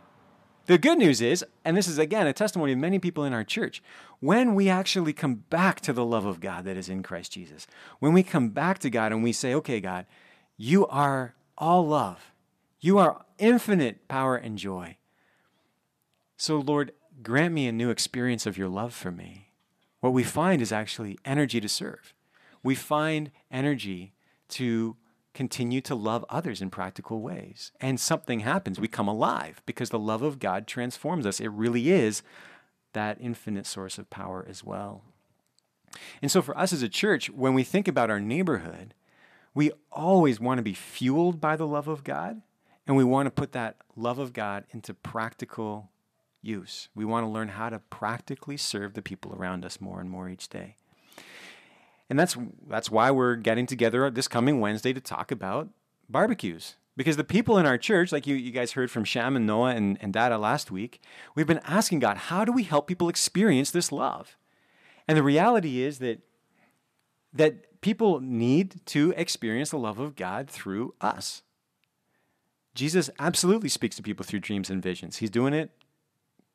the 0.67 0.79
good 0.79 0.99
news 0.99 1.21
is, 1.21 1.45
and 1.65 1.77
this 1.77 1.89
is 1.89 1.99
again 1.99 2.27
a 2.27 2.33
testimony 2.33 2.73
of 2.73 2.79
many 2.79 2.99
people 2.99 3.25
in 3.25 3.35
our 3.35 3.45
church, 3.45 3.83
when 4.21 4.55
we 4.55 4.69
actually 4.69 5.13
come 5.13 5.45
back 5.51 5.81
to 5.83 5.93
the 5.93 6.05
love 6.05 6.25
of 6.25 6.41
God 6.41 6.65
that 6.65 6.77
is 6.77 6.89
in 6.89 7.03
Christ 7.03 7.33
Jesus, 7.33 7.67
when 7.99 8.13
we 8.13 8.23
come 8.23 8.49
back 8.49 8.79
to 8.79 8.91
God 8.91 9.13
and 9.13 9.23
we 9.23 9.33
say, 9.33 9.55
okay, 9.55 9.81
God, 9.81 10.07
you 10.57 10.87
are 10.87 11.35
all 11.59 11.87
love, 11.87 12.33
you 12.81 12.99
are 12.99 13.25
infinite 13.39 14.09
power 14.09 14.37
and 14.37 14.57
joy. 14.57 14.97
So, 16.37 16.59
Lord, 16.59 16.93
grant 17.23 17.55
me 17.55 17.67
a 17.67 17.73
new 17.73 17.91
experience 17.91 18.47
of 18.47 18.59
your 18.59 18.69
love 18.69 18.93
for 18.93 19.11
me. 19.11 19.53
What 20.01 20.13
we 20.13 20.25
find 20.25 20.61
is 20.61 20.73
actually 20.73 21.19
energy 21.25 21.61
to 21.61 21.69
serve. 21.69 22.15
We 22.63 22.75
find 22.75 23.31
energy 23.51 24.13
to 24.51 24.97
continue 25.33 25.81
to 25.83 25.95
love 25.95 26.25
others 26.29 26.63
in 26.63 26.71
practical 26.71 27.21
ways. 27.21 27.73
And 27.81 27.99
something 27.99 28.41
happens. 28.41 28.79
We 28.79 28.89
come 28.89 29.09
alive 29.09 29.63
because 29.67 29.91
the 29.91 29.99
love 29.99 30.23
of 30.23 30.39
God 30.39 30.67
transforms 30.67 31.27
us. 31.27 31.41
It 31.41 31.49
really 31.49 31.91
is 31.91 32.23
that 32.93 33.19
infinite 33.21 33.67
source 33.67 33.99
of 33.99 34.11
power 34.11 34.47
as 34.49 34.63
well. 34.65 35.03
And 36.23 36.31
so, 36.31 36.43
for 36.43 36.57
us 36.59 36.73
as 36.73 36.83
a 36.83 36.89
church, 36.89 37.31
when 37.31 37.55
we 37.55 37.63
think 37.63 37.87
about 37.87 38.11
our 38.11 38.21
neighborhood, 38.21 38.95
we 39.55 39.71
always 39.93 40.41
want 40.41 40.59
to 40.59 40.63
be 40.63 40.75
fueled 40.75 41.41
by 41.41 41.55
the 41.57 41.67
love 41.67 41.87
of 41.87 42.03
God, 42.03 42.43
and 42.87 42.97
we 42.97 43.05
want 43.05 43.27
to 43.27 43.31
put 43.31 43.53
that 43.53 43.77
love 43.95 44.19
of 44.19 44.33
God 44.33 44.65
into 44.71 44.93
practical 44.93 45.91
use. 46.45 46.89
We 46.95 47.05
want 47.05 47.25
to 47.25 47.31
learn 47.31 47.49
how 47.49 47.71
to 47.71 47.79
practically 47.79 48.57
serve 48.57 48.95
the 48.95 49.03
people 49.03 49.35
around 49.35 49.65
us 49.65 49.81
more 49.81 50.01
and 50.01 50.11
more 50.11 50.29
each 50.29 50.49
day. 50.49 50.77
And 52.11 52.19
that's 52.19 52.37
that's 52.69 52.91
why 52.91 53.11
we're 53.11 53.37
getting 53.37 53.67
together 53.67 54.11
this 54.11 54.29
coming 54.29 54.61
Wednesday 54.61 54.93
to 54.93 55.01
talk 55.01 55.31
about 55.31 55.69
barbecues. 56.09 56.77
Because 56.97 57.17
the 57.17 57.25
people 57.25 57.59
in 57.59 57.67
our 57.67 57.79
church, 57.79 58.13
like 58.13 58.27
you, 58.27 58.37
you 58.37 58.53
guys 58.53 58.73
heard 58.73 58.91
from 58.91 59.05
Sham 59.05 59.35
and 59.35 59.47
Noah 59.47 59.75
and, 59.75 59.99
and 60.01 60.13
Dada 60.13 60.39
last 60.39 60.71
week, 60.71 61.01
we've 61.35 61.47
been 61.47 61.61
asking 61.65 61.99
God, 61.99 62.17
how 62.17 62.45
do 62.45 62.53
we 62.53 62.63
help 62.63 62.87
people 62.87 63.09
experience 63.09 63.73
this 63.73 63.91
love? 63.91 64.37
And 65.09 65.19
the 65.19 65.23
reality 65.23 65.83
is 65.83 65.99
that 65.99 66.21
that 67.33 67.81
people 67.81 68.21
need 68.21 68.81
to 68.87 69.13
experience 69.17 69.71
the 69.71 69.79
love 69.79 69.99
of 69.99 70.15
God 70.15 70.49
through 70.49 70.95
us. 71.01 71.43
Jesus 72.75 73.11
absolutely 73.19 73.69
speaks 73.69 73.97
to 73.97 74.03
people 74.03 74.25
through 74.25 74.41
dreams 74.41 74.71
and 74.71 74.83
visions. 74.83 75.17
He's 75.17 75.31
doing 75.31 75.53
it 75.53 75.71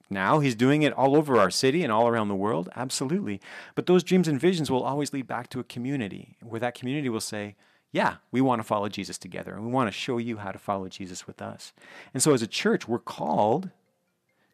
now. 0.10 0.40
He's 0.40 0.56
doing 0.56 0.82
it 0.82 0.94
all 0.94 1.16
over 1.16 1.38
our 1.38 1.52
city 1.52 1.84
and 1.84 1.92
all 1.92 2.08
around 2.08 2.28
the 2.28 2.36
world, 2.36 2.70
absolutely. 2.76 3.40
But 3.76 3.86
those 3.86 4.04
dreams 4.04 4.28
and 4.28 4.40
visions 4.40 4.70
will 4.70 4.84
always 4.84 5.14
lead 5.14 5.28
back 5.28 5.50
to 5.50 5.60
a 5.60 5.64
community 5.64 6.38
where 6.42 6.60
that 6.60 6.76
community 6.76 7.10
will 7.10 7.20
say, 7.20 7.56
yeah, 7.92 8.18
we 8.32 8.42
want 8.42 8.60
to 8.60 8.68
follow 8.68 8.88
Jesus 8.90 9.18
together 9.18 9.54
and 9.54 9.66
we 9.66 9.72
want 9.72 9.88
to 9.88 9.98
show 9.98 10.18
you 10.18 10.38
how 10.38 10.52
to 10.52 10.60
follow 10.60 10.88
Jesus 10.90 11.26
with 11.26 11.42
us. 11.42 11.74
And 12.14 12.22
so 12.22 12.34
as 12.34 12.42
a 12.42 12.48
church, 12.48 12.88
we're 12.88 13.00
called 13.00 13.72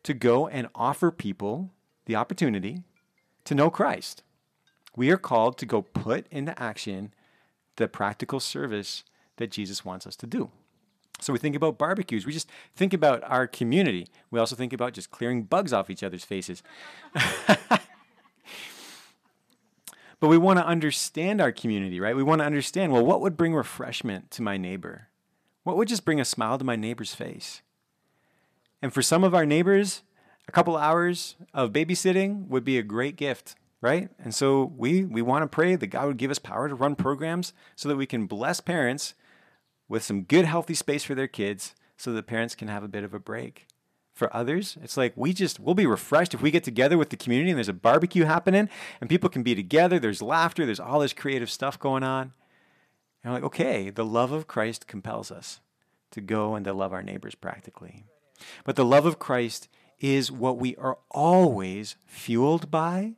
to 0.04 0.14
go 0.14 0.48
and 0.48 0.70
offer 0.74 1.12
people 1.12 1.72
the 2.06 2.16
opportunity 2.16 2.84
to 3.44 3.56
know 3.56 3.70
Christ. 3.70 4.24
We 4.96 5.10
are 5.10 5.18
called 5.18 5.58
to 5.58 5.66
go 5.66 5.82
put 5.82 6.28
into 6.32 6.58
action 6.62 7.14
the 7.76 7.88
practical 7.88 8.40
service 8.40 9.04
that 9.38 9.52
Jesus 9.52 9.84
wants 9.84 10.08
us 10.08 10.16
to 10.18 10.28
do. 10.28 10.52
So 11.22 11.32
we 11.34 11.40
think 11.40 11.56
about 11.56 11.78
barbecues. 11.78 12.26
We 12.26 12.34
just 12.34 12.50
think 12.76 12.94
about 12.94 13.24
our 13.24 13.48
community. 13.48 14.08
We 14.32 14.40
also 14.40 14.56
think 14.56 14.74
about 14.74 14.94
just 14.94 15.12
clearing 15.12 15.44
bugs 15.44 15.74
off 15.74 15.90
each 15.90 16.04
other's 16.04 16.26
faces. 16.26 16.62
but 17.48 17.80
we 20.22 20.38
want 20.38 20.60
to 20.60 20.66
understand 20.66 21.42
our 21.42 21.52
community, 21.52 22.00
right? 22.00 22.16
We 22.16 22.24
want 22.24 22.40
to 22.40 22.46
understand 22.46 22.92
well, 22.92 23.06
what 23.06 23.22
would 23.22 23.38
bring 23.38 23.56
refreshment 23.56 24.30
to 24.32 24.42
my 24.42 24.58
neighbor? 24.58 25.08
What 25.64 25.78
would 25.78 25.88
just 25.88 26.06
bring 26.06 26.20
a 26.20 26.26
smile 26.26 26.58
to 26.58 26.64
my 26.64 26.76
neighbor's 26.76 27.16
face? 27.16 27.62
And 28.82 28.94
for 28.94 29.02
some 29.02 29.24
of 29.24 29.34
our 29.34 29.46
neighbors, 29.46 30.04
a 30.48 30.52
couple 30.52 30.78
hours 30.78 31.36
of 31.54 31.72
babysitting 31.72 32.48
would 32.50 32.64
be 32.64 32.78
a 32.78 32.84
great 32.84 33.16
gift, 33.16 33.56
right? 33.82 34.10
And 34.20 34.36
so 34.36 34.72
we, 34.78 35.06
we 35.06 35.22
want 35.22 35.44
to 35.44 35.48
pray 35.48 35.76
that 35.76 35.88
God 35.88 36.06
would 36.06 36.18
give 36.18 36.30
us 36.30 36.40
power 36.40 36.70
to 36.70 36.76
run 36.76 36.96
programs 36.96 37.54
so 37.76 37.90
that 37.90 37.96
we 37.96 38.06
can 38.06 38.28
bless 38.28 38.60
parents 38.60 39.16
with 39.88 40.04
some 40.04 40.24
good, 40.24 40.46
healthy 40.46 40.74
space 40.74 41.04
for 41.04 41.16
their 41.16 41.28
kids 41.28 41.76
so 41.98 42.14
that 42.14 42.28
parents 42.28 42.56
can 42.56 42.68
have 42.68 42.84
a 42.84 42.88
bit 42.90 43.04
of 43.04 43.14
a 43.14 43.20
break. 43.20 43.68
For 44.14 44.34
others, 44.36 44.78
it's 44.82 44.96
like 44.96 45.14
we 45.16 45.34
just, 45.34 45.60
we'll 45.60 45.76
be 45.76 45.86
refreshed 45.86 46.34
if 46.34 46.42
we 46.42 46.50
get 46.50 46.64
together 46.64 46.98
with 46.98 47.10
the 47.10 47.18
community 47.18 47.52
and 47.52 47.58
there's 47.58 47.68
a 47.68 47.74
barbecue 47.74 48.24
happening 48.24 48.70
and 49.02 49.10
people 49.10 49.30
can 49.30 49.44
be 49.44 49.56
together. 49.56 50.00
There's 50.00 50.22
laughter, 50.22 50.66
there's 50.66 50.80
all 50.80 51.00
this 51.00 51.12
creative 51.12 51.50
stuff 51.50 51.78
going 51.78 52.04
on. 52.04 52.32
And 53.24 53.34
we're 53.34 53.38
like, 53.40 53.44
okay, 53.44 53.90
the 53.90 54.06
love 54.06 54.32
of 54.32 54.48
Christ 54.48 54.88
compels 54.88 55.32
us 55.32 55.60
to 56.12 56.22
go 56.22 56.56
and 56.56 56.64
to 56.64 56.74
love 56.74 56.94
our 56.94 57.04
neighbors 57.04 57.36
practically. 57.36 58.06
But 58.64 58.78
the 58.78 58.86
love 58.86 59.06
of 59.06 59.20
Christ 59.20 59.68
is 60.00 60.32
what 60.32 60.58
we 60.58 60.76
are 60.78 60.98
always 61.12 61.98
fueled 62.06 62.72
by 62.72 63.16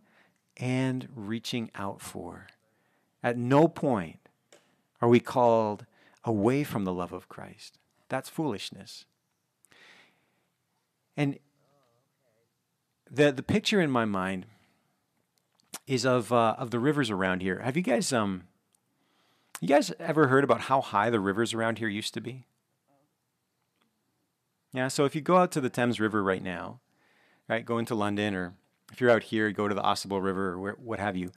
and 0.56 1.08
reaching 1.16 1.70
out 1.76 2.02
for. 2.02 2.48
At 3.22 3.38
no 3.38 3.68
point 3.68 4.20
are 5.02 5.10
we 5.10 5.20
called 5.20 5.86
away 6.28 6.64
from 6.64 6.84
the 6.84 6.94
love 6.94 7.14
of 7.14 7.30
Christ. 7.30 7.80
That's 8.10 8.30
foolishness. 8.30 9.06
And 11.16 11.40
the 13.10 13.32
the 13.32 13.44
picture 13.44 13.82
in 13.82 13.90
my 13.90 14.06
mind 14.06 14.46
is 15.88 16.06
of 16.06 16.32
uh, 16.32 16.56
of 16.58 16.72
the 16.72 16.80
rivers 16.80 17.10
around 17.10 17.42
here. 17.42 17.60
Have 17.60 17.76
you 17.76 17.84
guys 17.84 18.14
um 18.14 18.44
you 19.60 19.68
guys 19.68 19.92
ever 20.00 20.28
heard 20.28 20.44
about 20.44 20.62
how 20.62 20.82
high 20.82 21.10
the 21.10 21.20
rivers 21.20 21.54
around 21.54 21.80
here 21.80 21.88
used 21.88 22.14
to 22.14 22.22
be? 22.22 22.46
Yeah, 24.74 24.90
so 24.90 25.06
if 25.06 25.16
you 25.16 25.22
go 25.22 25.38
out 25.38 25.52
to 25.54 25.62
the 25.62 25.70
Thames 25.70 26.00
River 26.00 26.22
right 26.22 26.44
now, 26.44 26.82
right, 27.48 27.66
go 27.66 27.80
into 27.80 27.96
London, 27.96 28.36
or 28.36 28.54
if 28.92 29.02
you're 29.02 29.10
out 29.10 29.24
here, 29.24 29.52
go 29.52 29.68
to 29.68 29.74
the 29.74 29.82
Ausable 29.82 30.22
River 30.22 30.50
or 30.50 30.60
where, 30.60 30.74
what 30.74 31.00
have 31.00 31.16
you, 31.16 31.32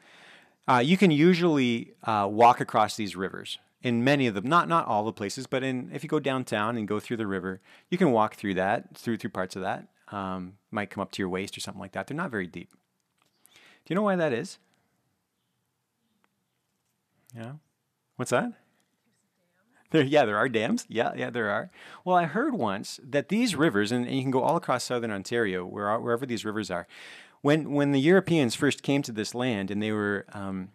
uh, 0.69 0.83
you 0.85 0.99
can 0.99 1.11
usually 1.11 1.95
uh, 2.05 2.29
walk 2.31 2.61
across 2.61 2.97
these 2.97 3.17
rivers 3.17 3.59
in 3.83 4.05
many 4.05 4.27
of 4.27 4.35
them, 4.35 4.47
not 4.47 4.69
not 4.69 4.87
all 4.87 5.05
the 5.05 5.13
places, 5.13 5.47
but 5.47 5.63
in 5.63 5.91
if 5.93 6.03
you 6.03 6.09
go 6.09 6.21
downtown 6.21 6.77
and 6.77 6.87
go 6.87 7.01
through 7.01 7.17
the 7.17 7.27
river, 7.27 7.61
you 7.89 7.99
can 7.99 8.13
walk 8.13 8.35
through 8.35 8.55
that, 8.55 8.97
through 8.97 9.17
through 9.17 9.31
parts 9.31 9.57
of 9.57 9.63
that. 9.63 9.89
Um, 10.13 10.55
might 10.71 10.91
come 10.91 11.03
up 11.03 11.13
to 11.13 11.23
your 11.23 11.29
waist 11.29 11.57
or 11.57 11.61
something 11.61 11.81
like 11.81 11.93
that. 11.93 12.07
They're 12.07 12.17
not 12.17 12.33
very 12.33 12.47
deep. 12.47 12.73
Do 13.53 13.59
you 13.89 13.95
know 13.95 14.03
why 14.03 14.17
that 14.17 14.33
is? 14.33 14.59
Yeah. 17.35 17.53
What's 18.17 18.31
that? 18.31 18.53
There, 19.91 20.05
yeah, 20.05 20.25
there 20.25 20.37
are 20.37 20.49
dams. 20.49 20.87
Yeah, 20.89 21.13
yeah, 21.17 21.31
there 21.31 21.51
are. 21.51 21.71
Well, 22.05 22.17
I 22.17 22.25
heard 22.25 22.55
once 22.55 23.01
that 23.03 23.29
these 23.29 23.57
rivers, 23.57 23.91
and, 23.91 24.07
and 24.07 24.15
you 24.15 24.23
can 24.23 24.31
go 24.31 24.43
all 24.43 24.57
across 24.57 24.85
southern 24.85 25.11
Ontario, 25.11 25.65
where, 25.65 25.99
wherever 25.99 26.27
these 26.27 26.45
rivers 26.45 26.71
are, 26.71 26.87
when 27.43 27.73
when 27.73 27.93
the 27.93 28.01
Europeans 28.01 28.55
first 28.55 28.83
came 28.83 29.03
to 29.03 29.13
this 29.13 29.35
land 29.35 29.71
and 29.71 29.83
they 29.83 29.93
were 29.93 30.27
um, 30.33 30.69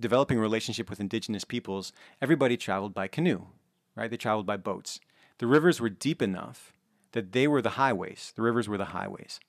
developing 0.00 0.38
relationship 0.38 0.90
with 0.90 1.00
indigenous 1.00 1.44
peoples, 1.44 1.92
everybody 2.20 2.56
traveled 2.56 2.94
by 2.94 3.06
canoe, 3.06 3.46
right? 3.94 4.10
They 4.10 4.16
traveled 4.16 4.46
by 4.46 4.56
boats. 4.56 5.00
The 5.38 5.46
rivers 5.46 5.80
were 5.80 5.88
deep 5.88 6.20
enough 6.22 6.72
that 7.12 7.32
they 7.32 7.46
were 7.46 7.62
the 7.62 7.70
highways. 7.70 8.32
The 8.34 8.42
rivers 8.42 8.68
were 8.68 8.78
the 8.78 8.86
highways, 8.86 9.40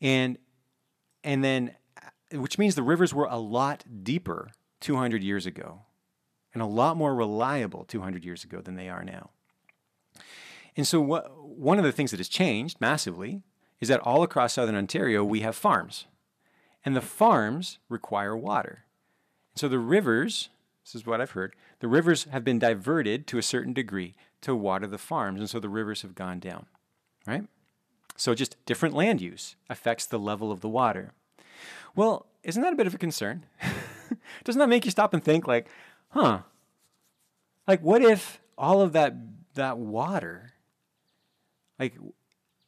and 0.00 0.38
and 1.24 1.42
then, 1.42 1.74
uh, 2.00 2.38
which 2.38 2.58
means 2.58 2.74
the 2.74 2.82
rivers 2.82 3.12
were 3.12 3.26
a 3.28 3.38
lot 3.38 3.84
deeper 4.04 4.52
200 4.80 5.22
years 5.22 5.44
ago 5.44 5.82
and 6.54 6.62
a 6.62 6.66
lot 6.66 6.96
more 6.96 7.14
reliable 7.14 7.84
200 7.84 8.24
years 8.24 8.44
ago 8.44 8.62
than 8.62 8.76
they 8.76 8.88
are 8.88 9.04
now. 9.04 9.30
And 10.74 10.86
so, 10.86 11.00
what, 11.00 11.36
one 11.38 11.78
of 11.78 11.84
the 11.84 11.92
things 11.92 12.12
that 12.12 12.20
has 12.20 12.28
changed 12.28 12.80
massively 12.80 13.42
is 13.80 13.88
that 13.88 14.00
all 14.00 14.22
across 14.22 14.54
southern 14.54 14.74
Ontario, 14.74 15.22
we 15.22 15.40
have 15.40 15.54
farms. 15.54 16.06
And 16.82 16.96
the 16.96 17.02
farms 17.02 17.78
require 17.90 18.34
water. 18.34 18.85
So, 19.56 19.68
the 19.68 19.78
rivers, 19.78 20.50
this 20.84 20.94
is 20.94 21.06
what 21.06 21.20
I've 21.20 21.32
heard, 21.32 21.54
the 21.80 21.88
rivers 21.88 22.24
have 22.24 22.44
been 22.44 22.58
diverted 22.58 23.26
to 23.28 23.38
a 23.38 23.42
certain 23.42 23.72
degree 23.72 24.14
to 24.42 24.54
water 24.54 24.86
the 24.86 24.98
farms. 24.98 25.40
And 25.40 25.50
so 25.50 25.58
the 25.58 25.68
rivers 25.68 26.02
have 26.02 26.14
gone 26.14 26.38
down, 26.38 26.66
right? 27.26 27.44
So, 28.16 28.34
just 28.34 28.56
different 28.66 28.94
land 28.94 29.20
use 29.20 29.56
affects 29.68 30.06
the 30.06 30.18
level 30.18 30.52
of 30.52 30.60
the 30.60 30.68
water. 30.68 31.12
Well, 31.94 32.26
isn't 32.42 32.62
that 32.62 32.72
a 32.72 32.76
bit 32.76 32.86
of 32.86 32.94
a 32.94 32.98
concern? 32.98 33.46
Doesn't 34.44 34.60
that 34.60 34.68
make 34.68 34.84
you 34.84 34.90
stop 34.90 35.14
and 35.14 35.24
think, 35.24 35.46
like, 35.48 35.66
huh, 36.10 36.40
like 37.66 37.80
what 37.82 38.02
if 38.02 38.40
all 38.56 38.80
of 38.80 38.92
that 38.92 39.14
that 39.54 39.78
water, 39.78 40.52
like 41.78 41.94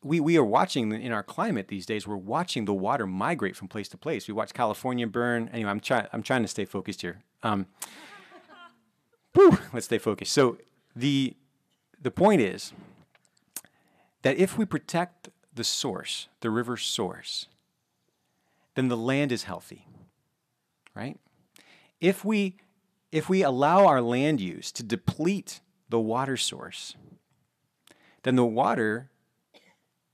we 0.02 0.20
we 0.20 0.36
are 0.36 0.44
watching 0.44 0.92
in 0.92 1.12
our 1.12 1.22
climate 1.22 1.68
these 1.68 1.86
days, 1.86 2.06
we're 2.06 2.16
watching 2.16 2.64
the 2.64 2.74
water 2.74 3.06
migrate 3.06 3.56
from 3.56 3.68
place 3.68 3.88
to 3.88 3.96
place. 3.96 4.28
We 4.28 4.34
watch 4.34 4.54
California 4.54 5.06
burn. 5.06 5.48
Anyway, 5.52 5.70
I'm 5.70 5.80
trying 5.80 6.06
I'm 6.12 6.22
trying 6.22 6.42
to 6.42 6.48
stay 6.48 6.64
focused 6.64 7.02
here. 7.02 7.22
Um, 7.42 7.66
whew, 9.34 9.58
let's 9.72 9.86
stay 9.86 9.98
focused. 9.98 10.32
So 10.32 10.58
the 10.94 11.36
the 12.00 12.10
point 12.10 12.40
is 12.40 12.72
that 14.22 14.36
if 14.36 14.56
we 14.56 14.64
protect 14.64 15.30
the 15.52 15.64
source, 15.64 16.28
the 16.40 16.50
river 16.50 16.76
source, 16.76 17.46
then 18.74 18.88
the 18.88 18.96
land 18.96 19.32
is 19.32 19.44
healthy, 19.44 19.86
right? 20.94 21.18
If 22.00 22.24
we 22.24 22.56
if 23.10 23.28
we 23.28 23.42
allow 23.42 23.86
our 23.86 24.00
land 24.00 24.40
use 24.40 24.70
to 24.72 24.84
deplete 24.84 25.60
the 25.88 25.98
water 25.98 26.36
source, 26.36 26.94
then 28.22 28.36
the 28.36 28.44
water 28.44 29.10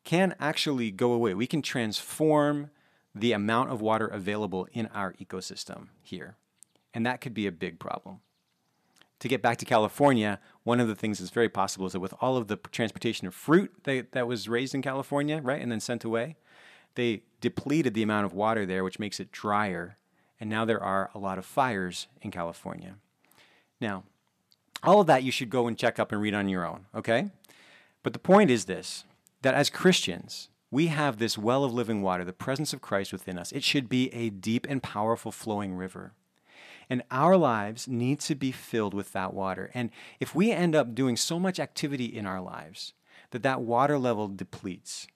can 0.05 0.35
actually 0.39 0.91
go 0.91 1.13
away. 1.13 1.35
We 1.35 1.47
can 1.47 1.63
transform 1.63 2.71
the 3.15 3.33
amount 3.33 3.71
of 3.71 3.81
water 3.81 4.07
available 4.07 4.69
in 4.73 4.87
our 4.89 5.15
ecosystem 5.15 5.89
here. 6.03 6.37
And 6.93 7.07
that 7.07 7.21
could 7.21 7.35
be 7.35 7.47
a 7.47 7.53
big 7.53 7.79
problem. 7.79 8.21
To 9.21 9.29
get 9.29 9.41
back 9.41 9.57
to 9.59 9.65
California, 9.65 10.39
one 10.65 10.81
of 10.81 10.89
the 10.89 10.95
things 10.95 11.19
that's 11.19 11.31
very 11.31 11.49
possible 11.49 11.87
is 11.87 11.93
that 11.93 12.01
with 12.01 12.15
all 12.21 12.37
of 12.37 12.49
the 12.49 12.57
transportation 12.57 13.27
of 13.27 13.35
fruit 13.35 13.73
that, 13.85 14.13
that 14.13 14.27
was 14.27 14.49
raised 14.49 14.75
in 14.75 14.83
California, 14.83 15.41
right, 15.43 15.63
and 15.63 15.73
then 15.73 15.81
sent 15.81 16.05
away, 16.05 16.37
they 16.95 17.23
depleted 17.41 17.95
the 17.95 18.03
amount 18.03 18.27
of 18.27 18.35
water 18.35 18.67
there, 18.67 18.85
which 18.85 18.99
makes 18.99 19.19
it 19.19 19.33
drier 19.33 19.97
and 20.41 20.51
now 20.51 20.65
there 20.65 20.83
are 20.83 21.11
a 21.15 21.19
lot 21.19 21.39
of 21.39 21.47
fires 21.47 22.07
in 22.21 22.31
California. 22.31 22.97
Now, 23.81 24.05
all 24.83 25.01
of 25.01 25.07
that 25.07 25.23
you 25.23 25.33
should 25.33 25.51
go 25.51 25.67
and 25.67 25.79
check 25.79 25.99
up 25.99 26.13
and 26.13 26.21
read 26.21 26.35
on 26.35 26.49
your 26.49 26.67
own, 26.67 26.87
okay? 26.95 27.31
But 28.03 28.13
the 28.13 28.19
point 28.19 28.51
is 28.51 28.67
this 28.67 29.05
that 29.45 29.55
as 29.55 29.69
Christians, 29.69 30.49
we 30.71 30.87
have 30.87 31.19
this 31.19 31.37
well 31.37 31.65
of 31.65 31.73
living 31.73 32.01
water, 32.01 32.25
the 32.25 32.33
presence 32.33 32.73
of 32.73 32.81
Christ 32.81 33.13
within 33.13 33.39
us. 33.39 33.53
It 33.53 33.63
should 33.63 33.91
be 33.91 34.09
a 34.15 34.31
deep 34.31 34.67
and 34.71 34.83
powerful 34.83 35.31
flowing 35.31 35.75
river. 35.75 36.15
And 36.89 37.03
our 37.11 37.37
lives 37.37 37.87
need 37.87 38.21
to 38.21 38.35
be 38.35 38.53
filled 38.53 38.95
with 38.95 39.13
that 39.13 39.35
water. 39.35 39.71
And 39.75 39.91
if 40.19 40.35
we 40.35 40.51
end 40.51 40.75
up 40.75 40.95
doing 40.95 41.19
so 41.19 41.39
much 41.39 41.61
activity 41.61 42.07
in 42.07 42.25
our 42.25 42.41
lives 42.41 42.95
that 43.33 43.43
that 43.43 43.61
water 43.61 43.99
level 43.99 44.29
depletes 44.29 45.07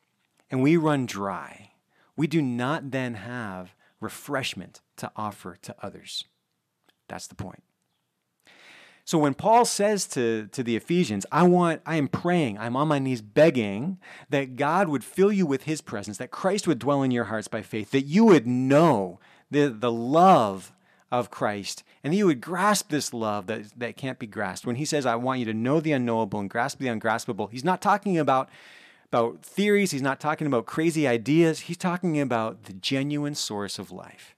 and 0.51 0.62
we 0.62 0.77
run 0.77 1.07
dry, 1.07 1.71
we 2.14 2.27
do 2.27 2.43
not 2.43 2.91
then 2.91 3.14
have 3.14 3.75
refreshment 3.99 4.83
to 4.99 5.11
offer 5.17 5.57
to 5.62 5.75
others. 5.83 6.25
That's 7.09 7.27
the 7.27 7.35
point. 7.35 7.62
So 9.09 9.16
when 9.16 9.33
Paul 9.33 9.64
says 9.64 10.07
to, 10.09 10.49
to 10.49 10.62
the 10.62 10.77
Ephesians, 10.77 11.25
I 11.33 11.44
want, 11.44 11.81
I 11.87 11.97
am 11.97 12.09
praying, 12.09 12.59
I'm 12.59 12.77
on 12.77 12.88
my 12.88 12.99
knees 12.99 13.23
begging 13.23 13.97
that 14.29 14.57
God 14.57 14.90
would 14.90 15.03
fill 15.03 15.33
you 15.33 15.47
with 15.47 15.62
his 15.62 15.81
presence, 15.81 16.18
that 16.18 16.31
Christ 16.31 16.68
would 16.68 16.79
dwell 16.79 17.03
in 17.03 17.11
your 17.11 17.25
hearts 17.25 17.49
by 17.49 17.62
faith, 17.62 17.90
that 17.92 18.03
you 18.03 18.27
would 18.27 18.47
know 18.47 19.18
the, 19.51 19.71
the 19.71 19.90
love 19.90 20.75
of 21.11 21.31
Christ, 21.31 21.85
and 22.05 22.12
that 22.12 22.18
you 22.18 22.27
would 22.27 22.42
grasp 22.42 22.90
this 22.90 23.14
love 23.14 23.47
that, 23.47 23.79
that 23.79 23.97
can't 23.97 24.18
be 24.18 24.27
grasped. 24.27 24.66
When 24.66 24.77
he 24.77 24.85
says, 24.85 25.07
I 25.07 25.16
want 25.16 25.38
you 25.38 25.47
to 25.47 25.55
know 25.55 25.81
the 25.81 25.92
unknowable 25.92 26.40
and 26.40 26.51
grasp 26.51 26.79
the 26.79 26.88
ungraspable, 26.88 27.47
he's 27.51 27.64
not 27.64 27.81
talking 27.81 28.18
about 28.18 28.51
about 29.07 29.42
theories, 29.42 29.90
he's 29.90 30.03
not 30.03 30.21
talking 30.21 30.47
about 30.47 30.66
crazy 30.66 31.09
ideas, 31.09 31.61
he's 31.61 31.79
talking 31.79 32.21
about 32.21 32.64
the 32.64 32.75
genuine 32.75 33.35
source 33.35 33.79
of 33.79 33.90
life. 33.90 34.37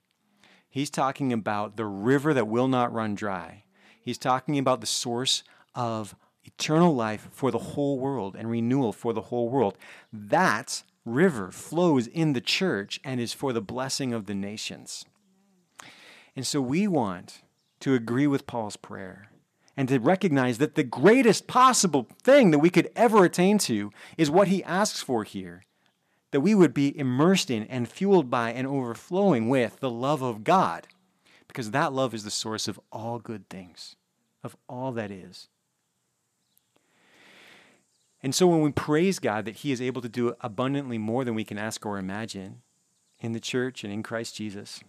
He's 0.69 0.89
talking 0.89 1.33
about 1.33 1.75
the 1.75 1.83
river 1.83 2.33
that 2.33 2.47
will 2.47 2.69
not 2.69 2.93
run 2.93 3.15
dry. 3.15 3.65
He's 4.01 4.17
talking 4.17 4.57
about 4.57 4.81
the 4.81 4.87
source 4.87 5.43
of 5.75 6.15
eternal 6.43 6.95
life 6.95 7.27
for 7.31 7.51
the 7.51 7.59
whole 7.59 7.99
world 7.99 8.35
and 8.35 8.49
renewal 8.49 8.91
for 8.91 9.13
the 9.13 9.21
whole 9.21 9.49
world. 9.49 9.77
That 10.11 10.83
river 11.05 11.51
flows 11.51 12.07
in 12.07 12.33
the 12.33 12.41
church 12.41 12.99
and 13.03 13.19
is 13.19 13.33
for 13.33 13.53
the 13.53 13.61
blessing 13.61 14.13
of 14.13 14.25
the 14.25 14.35
nations. 14.35 15.05
And 16.35 16.45
so 16.45 16.61
we 16.61 16.87
want 16.87 17.41
to 17.81 17.93
agree 17.93 18.27
with 18.27 18.47
Paul's 18.47 18.77
prayer 18.77 19.29
and 19.77 19.87
to 19.89 19.99
recognize 19.99 20.57
that 20.57 20.75
the 20.75 20.83
greatest 20.83 21.47
possible 21.47 22.07
thing 22.23 22.51
that 22.51 22.59
we 22.59 22.69
could 22.69 22.89
ever 22.95 23.23
attain 23.23 23.57
to 23.59 23.91
is 24.17 24.29
what 24.29 24.47
he 24.47 24.63
asks 24.63 25.01
for 25.01 25.23
here 25.23 25.65
that 26.31 26.41
we 26.41 26.55
would 26.55 26.73
be 26.73 26.97
immersed 26.97 27.51
in 27.51 27.63
and 27.63 27.89
fueled 27.89 28.29
by 28.29 28.51
and 28.51 28.65
overflowing 28.65 29.49
with 29.49 29.79
the 29.79 29.89
love 29.89 30.21
of 30.21 30.43
God, 30.43 30.87
because 31.51 31.71
that 31.71 31.91
love 31.91 32.13
is 32.13 32.23
the 32.23 32.31
source 32.31 32.69
of 32.69 32.79
all 32.93 33.19
good 33.19 33.49
things, 33.49 33.97
of 34.41 34.55
all 34.69 34.93
that 34.93 35.11
is. 35.11 35.49
And 38.23 38.33
so 38.33 38.47
when 38.47 38.61
we 38.61 38.71
praise 38.71 39.19
God 39.19 39.43
that 39.43 39.57
He 39.57 39.73
is 39.73 39.81
able 39.81 40.01
to 40.01 40.07
do 40.07 40.33
abundantly 40.39 40.97
more 40.97 41.25
than 41.25 41.35
we 41.35 41.43
can 41.43 41.57
ask 41.57 41.85
or 41.85 41.97
imagine 41.97 42.61
in 43.19 43.33
the 43.33 43.39
church 43.41 43.83
and 43.83 43.91
in 43.91 44.01
Christ 44.01 44.37
Jesus, 44.37 44.79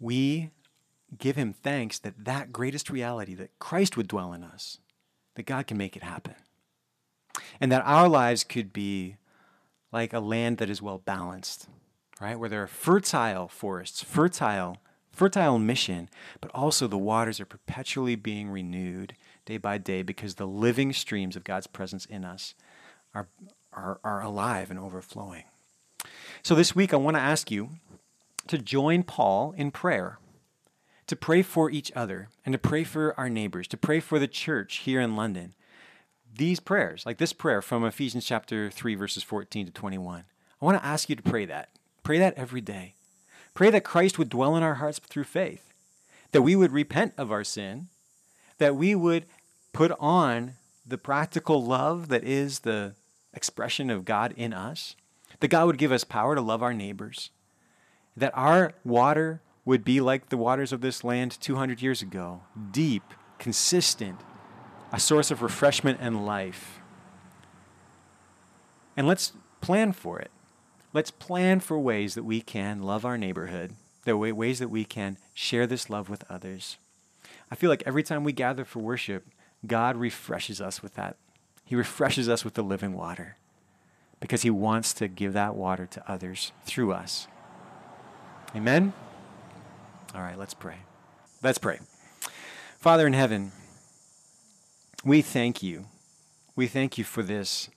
we 0.00 0.48
give 1.18 1.36
Him 1.36 1.52
thanks 1.52 1.98
that 1.98 2.24
that 2.24 2.50
greatest 2.50 2.88
reality, 2.88 3.34
that 3.34 3.58
Christ 3.58 3.98
would 3.98 4.08
dwell 4.08 4.32
in 4.32 4.42
us, 4.42 4.78
that 5.34 5.44
God 5.44 5.66
can 5.66 5.76
make 5.76 5.94
it 5.94 6.02
happen. 6.02 6.36
And 7.60 7.70
that 7.70 7.84
our 7.84 8.08
lives 8.08 8.44
could 8.44 8.72
be 8.72 9.16
like 9.92 10.14
a 10.14 10.20
land 10.20 10.56
that 10.56 10.70
is 10.70 10.80
well 10.80 11.02
balanced, 11.04 11.68
right? 12.18 12.38
Where 12.38 12.48
there 12.48 12.62
are 12.62 12.66
fertile 12.66 13.48
forests, 13.48 14.02
fertile, 14.02 14.78
fertile 15.12 15.58
mission, 15.58 16.08
but 16.40 16.50
also 16.52 16.86
the 16.86 16.98
waters 16.98 17.40
are 17.40 17.46
perpetually 17.46 18.16
being 18.16 18.50
renewed 18.50 19.14
day 19.44 19.58
by 19.58 19.78
day 19.78 20.02
because 20.02 20.34
the 20.34 20.46
living 20.46 20.92
streams 20.92 21.36
of 21.36 21.44
God's 21.44 21.66
presence 21.66 22.04
in 22.06 22.24
us 22.24 22.54
are, 23.14 23.28
are, 23.72 24.00
are 24.02 24.22
alive 24.22 24.70
and 24.70 24.78
overflowing. 24.78 25.44
So 26.42 26.54
this 26.54 26.74
week, 26.74 26.92
I 26.92 26.96
want 26.96 27.16
to 27.16 27.22
ask 27.22 27.50
you 27.50 27.70
to 28.48 28.58
join 28.58 29.02
Paul 29.02 29.54
in 29.56 29.70
prayer, 29.70 30.18
to 31.06 31.14
pray 31.14 31.42
for 31.42 31.70
each 31.70 31.92
other, 31.94 32.28
and 32.44 32.52
to 32.52 32.58
pray 32.58 32.84
for 32.84 33.18
our 33.18 33.28
neighbors, 33.28 33.68
to 33.68 33.76
pray 33.76 34.00
for 34.00 34.18
the 34.18 34.26
church 34.26 34.78
here 34.78 35.00
in 35.00 35.14
London 35.14 35.54
these 36.36 36.60
prayers, 36.60 37.04
like 37.04 37.18
this 37.18 37.32
prayer 37.32 37.60
from 37.60 37.84
Ephesians 37.84 38.24
chapter 38.24 38.70
3, 38.70 38.94
verses 38.94 39.22
14 39.22 39.66
to 39.66 39.72
21. 39.72 40.24
I 40.60 40.64
want 40.64 40.78
to 40.78 40.84
ask 40.84 41.08
you 41.10 41.16
to 41.16 41.22
pray 41.22 41.44
that. 41.46 41.70
Pray 42.02 42.18
that 42.18 42.34
every 42.36 42.60
day. 42.60 42.94
Pray 43.54 43.70
that 43.70 43.84
Christ 43.84 44.18
would 44.18 44.28
dwell 44.28 44.56
in 44.56 44.62
our 44.62 44.74
hearts 44.74 44.98
through 44.98 45.24
faith, 45.24 45.72
that 46.32 46.42
we 46.42 46.56
would 46.56 46.72
repent 46.72 47.14
of 47.18 47.30
our 47.30 47.44
sin, 47.44 47.88
that 48.58 48.76
we 48.76 48.94
would 48.94 49.26
put 49.72 49.92
on 49.98 50.54
the 50.86 50.98
practical 50.98 51.64
love 51.64 52.08
that 52.08 52.24
is 52.24 52.60
the 52.60 52.94
expression 53.34 53.90
of 53.90 54.04
God 54.04 54.34
in 54.36 54.52
us, 54.52 54.96
that 55.40 55.48
God 55.48 55.66
would 55.66 55.78
give 55.78 55.92
us 55.92 56.04
power 56.04 56.34
to 56.34 56.40
love 56.40 56.62
our 56.62 56.74
neighbors, 56.74 57.30
that 58.16 58.32
our 58.34 58.72
water 58.84 59.40
would 59.64 59.84
be 59.84 60.00
like 60.00 60.28
the 60.28 60.36
waters 60.36 60.72
of 60.72 60.80
this 60.80 61.04
land 61.04 61.36
200 61.40 61.80
years 61.80 62.02
ago, 62.02 62.42
deep, 62.70 63.02
consistent, 63.38 64.18
a 64.92 65.00
source 65.00 65.30
of 65.30 65.40
refreshment 65.42 65.98
and 66.00 66.26
life. 66.26 66.80
And 68.96 69.06
let's 69.06 69.32
plan 69.60 69.92
for 69.92 70.18
it. 70.18 70.30
Let's 70.92 71.10
plan 71.10 71.60
for 71.60 71.78
ways 71.78 72.14
that 72.14 72.24
we 72.24 72.40
can 72.40 72.82
love 72.82 73.04
our 73.04 73.16
neighborhood, 73.16 73.72
the 74.04 74.16
way, 74.16 74.32
ways 74.32 74.58
that 74.58 74.68
we 74.68 74.84
can 74.84 75.16
share 75.32 75.66
this 75.66 75.88
love 75.88 76.10
with 76.10 76.24
others. 76.30 76.76
I 77.50 77.54
feel 77.54 77.70
like 77.70 77.82
every 77.86 78.02
time 78.02 78.24
we 78.24 78.32
gather 78.32 78.64
for 78.64 78.80
worship, 78.80 79.26
God 79.66 79.96
refreshes 79.96 80.60
us 80.60 80.82
with 80.82 80.94
that. 80.94 81.16
He 81.64 81.76
refreshes 81.76 82.28
us 82.28 82.44
with 82.44 82.54
the 82.54 82.62
living 82.62 82.92
water 82.92 83.36
because 84.20 84.42
He 84.42 84.50
wants 84.50 84.92
to 84.94 85.08
give 85.08 85.32
that 85.32 85.54
water 85.54 85.86
to 85.86 86.10
others 86.10 86.52
through 86.64 86.92
us. 86.92 87.26
Amen? 88.54 88.92
All 90.14 90.20
right, 90.20 90.38
let's 90.38 90.54
pray. 90.54 90.76
Let's 91.42 91.58
pray. 91.58 91.78
Father 92.78 93.06
in 93.06 93.14
heaven, 93.14 93.52
we 95.04 95.22
thank 95.22 95.62
you. 95.62 95.86
We 96.54 96.66
thank 96.66 96.98
you 96.98 97.04
for 97.04 97.22
this, 97.22 97.70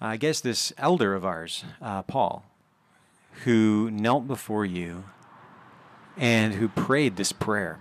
I 0.00 0.16
guess, 0.16 0.40
this 0.40 0.72
elder 0.76 1.14
of 1.14 1.24
ours, 1.24 1.64
uh, 1.80 2.02
Paul, 2.02 2.44
who 3.44 3.90
knelt 3.90 4.26
before 4.26 4.64
you 4.64 5.04
and 6.16 6.54
who 6.54 6.68
prayed 6.68 7.16
this 7.16 7.32
prayer. 7.32 7.80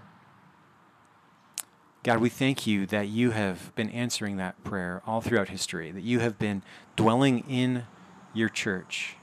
God, 2.04 2.20
we 2.20 2.30
thank 2.30 2.68
you 2.68 2.86
that 2.88 3.08
you 3.08 3.32
have 3.32 3.74
been 3.76 3.90
answering 3.90 4.38
that 4.38 4.64
prayer 4.64 5.02
all 5.08 5.22
throughout 5.22 5.50
history, 5.50 5.92
that 5.92 6.04
you 6.04 6.20
have 6.20 6.38
been 6.38 6.62
dwelling 6.96 7.44
in 7.50 7.86
your 8.34 8.50
church 8.50 9.16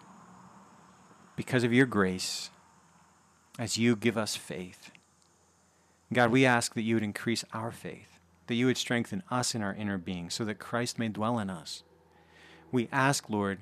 because 1.37 1.65
of 1.65 1.73
your 1.73 1.87
grace 1.87 2.51
as 3.59 3.79
you 3.79 3.95
give 3.95 4.19
us 4.19 4.35
faith. 4.35 4.91
God, 6.13 6.31
we 6.31 6.45
ask 6.45 6.75
that 6.75 6.83
you 6.83 6.97
would 6.97 7.05
increase 7.05 7.45
our 7.53 7.71
faith 7.71 8.13
that 8.47 8.55
you 8.55 8.67
would 8.67 8.77
strengthen 8.77 9.23
us 9.31 9.55
in 9.55 9.63
our 9.63 9.75
inner 9.75 9.99
being 9.99 10.31
so 10.31 10.45
that 10.45 10.59
Christ 10.59 10.99
may 10.99 11.09
dwell 11.09 11.39
in 11.39 11.49
us. 11.49 11.83
We 12.73 12.89
ask, 12.91 13.31
Lord, 13.31 13.61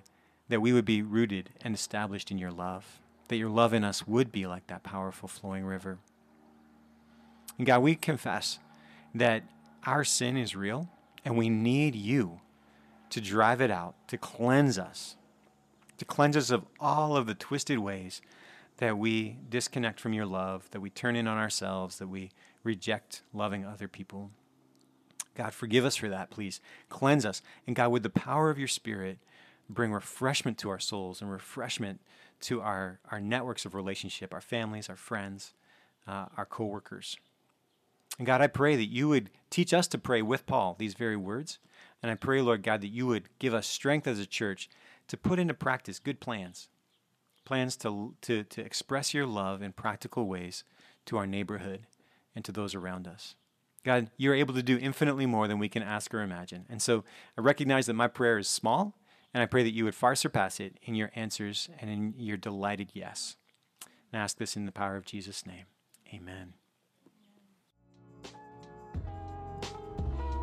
that 0.48 0.62
we 0.62 0.72
would 0.72 0.84
be 0.84 1.02
rooted 1.02 1.50
and 1.60 1.74
established 1.74 2.30
in 2.30 2.38
your 2.38 2.52
love, 2.52 3.00
that 3.28 3.36
your 3.36 3.50
love 3.50 3.74
in 3.74 3.84
us 3.84 4.06
would 4.06 4.32
be 4.32 4.46
like 4.46 4.66
that 4.68 4.82
powerful 4.82 5.28
flowing 5.28 5.64
river. 5.64 5.98
And 7.58 7.66
God, 7.66 7.82
we 7.82 7.94
confess 7.94 8.58
that 9.14 9.42
our 9.84 10.04
sin 10.04 10.36
is 10.36 10.56
real 10.56 10.88
and 11.24 11.36
we 11.36 11.48
need 11.48 11.94
you 11.94 12.40
to 13.10 13.20
drive 13.20 13.60
it 13.60 13.70
out, 13.70 13.94
to 14.08 14.16
cleanse 14.16 14.78
us, 14.78 15.16
to 15.98 16.04
cleanse 16.04 16.36
us 16.36 16.50
of 16.50 16.64
all 16.78 17.16
of 17.16 17.26
the 17.26 17.34
twisted 17.34 17.78
ways 17.78 18.22
that 18.78 18.96
we 18.96 19.36
disconnect 19.50 20.00
from 20.00 20.14
your 20.14 20.24
love, 20.24 20.70
that 20.70 20.80
we 20.80 20.88
turn 20.88 21.16
in 21.16 21.26
on 21.26 21.36
ourselves, 21.36 21.98
that 21.98 22.08
we 22.08 22.30
reject 22.64 23.22
loving 23.34 23.64
other 23.64 23.88
people. 23.88 24.30
God, 25.40 25.54
forgive 25.54 25.86
us 25.86 25.96
for 25.96 26.10
that, 26.10 26.28
please. 26.28 26.60
Cleanse 26.90 27.24
us. 27.24 27.40
And 27.66 27.74
God, 27.74 27.90
with 27.90 28.02
the 28.02 28.10
power 28.10 28.50
of 28.50 28.58
your 28.58 28.68
Spirit, 28.68 29.20
bring 29.70 29.90
refreshment 29.90 30.58
to 30.58 30.68
our 30.68 30.78
souls 30.78 31.22
and 31.22 31.32
refreshment 31.32 32.02
to 32.42 32.60
our, 32.60 33.00
our 33.10 33.22
networks 33.22 33.64
of 33.64 33.74
relationship, 33.74 34.34
our 34.34 34.42
families, 34.42 34.90
our 34.90 34.96
friends, 34.96 35.54
uh, 36.06 36.26
our 36.36 36.44
coworkers. 36.44 37.16
And 38.18 38.26
God, 38.26 38.42
I 38.42 38.48
pray 38.48 38.76
that 38.76 38.90
you 38.90 39.08
would 39.08 39.30
teach 39.48 39.72
us 39.72 39.88
to 39.88 39.98
pray 39.98 40.20
with 40.20 40.44
Paul 40.44 40.76
these 40.78 40.92
very 40.92 41.16
words. 41.16 41.58
And 42.02 42.12
I 42.12 42.16
pray, 42.16 42.42
Lord 42.42 42.62
God, 42.62 42.82
that 42.82 42.88
you 42.88 43.06
would 43.06 43.30
give 43.38 43.54
us 43.54 43.66
strength 43.66 44.06
as 44.06 44.18
a 44.18 44.26
church 44.26 44.68
to 45.08 45.16
put 45.16 45.38
into 45.38 45.54
practice 45.54 45.98
good 45.98 46.20
plans, 46.20 46.68
plans 47.46 47.76
to, 47.78 48.14
to, 48.20 48.44
to 48.44 48.60
express 48.60 49.14
your 49.14 49.24
love 49.24 49.62
in 49.62 49.72
practical 49.72 50.26
ways 50.26 50.64
to 51.06 51.16
our 51.16 51.26
neighborhood 51.26 51.86
and 52.36 52.44
to 52.44 52.52
those 52.52 52.74
around 52.74 53.08
us. 53.08 53.36
God, 53.82 54.10
you're 54.18 54.34
able 54.34 54.54
to 54.54 54.62
do 54.62 54.76
infinitely 54.76 55.24
more 55.24 55.48
than 55.48 55.58
we 55.58 55.68
can 55.68 55.82
ask 55.82 56.12
or 56.12 56.20
imagine. 56.20 56.66
And 56.68 56.82
so 56.82 57.02
I 57.38 57.40
recognize 57.40 57.86
that 57.86 57.94
my 57.94 58.08
prayer 58.08 58.36
is 58.36 58.48
small, 58.48 58.98
and 59.32 59.42
I 59.42 59.46
pray 59.46 59.62
that 59.62 59.72
you 59.72 59.84
would 59.84 59.94
far 59.94 60.14
surpass 60.14 60.60
it 60.60 60.76
in 60.82 60.94
your 60.94 61.10
answers 61.14 61.70
and 61.80 61.88
in 61.88 62.14
your 62.18 62.36
delighted 62.36 62.90
yes. 62.92 63.36
And 64.12 64.20
I 64.20 64.24
ask 64.24 64.36
this 64.36 64.54
in 64.54 64.66
the 64.66 64.72
power 64.72 64.96
of 64.96 65.06
Jesus' 65.06 65.46
name. 65.46 65.64
Amen. 66.12 66.54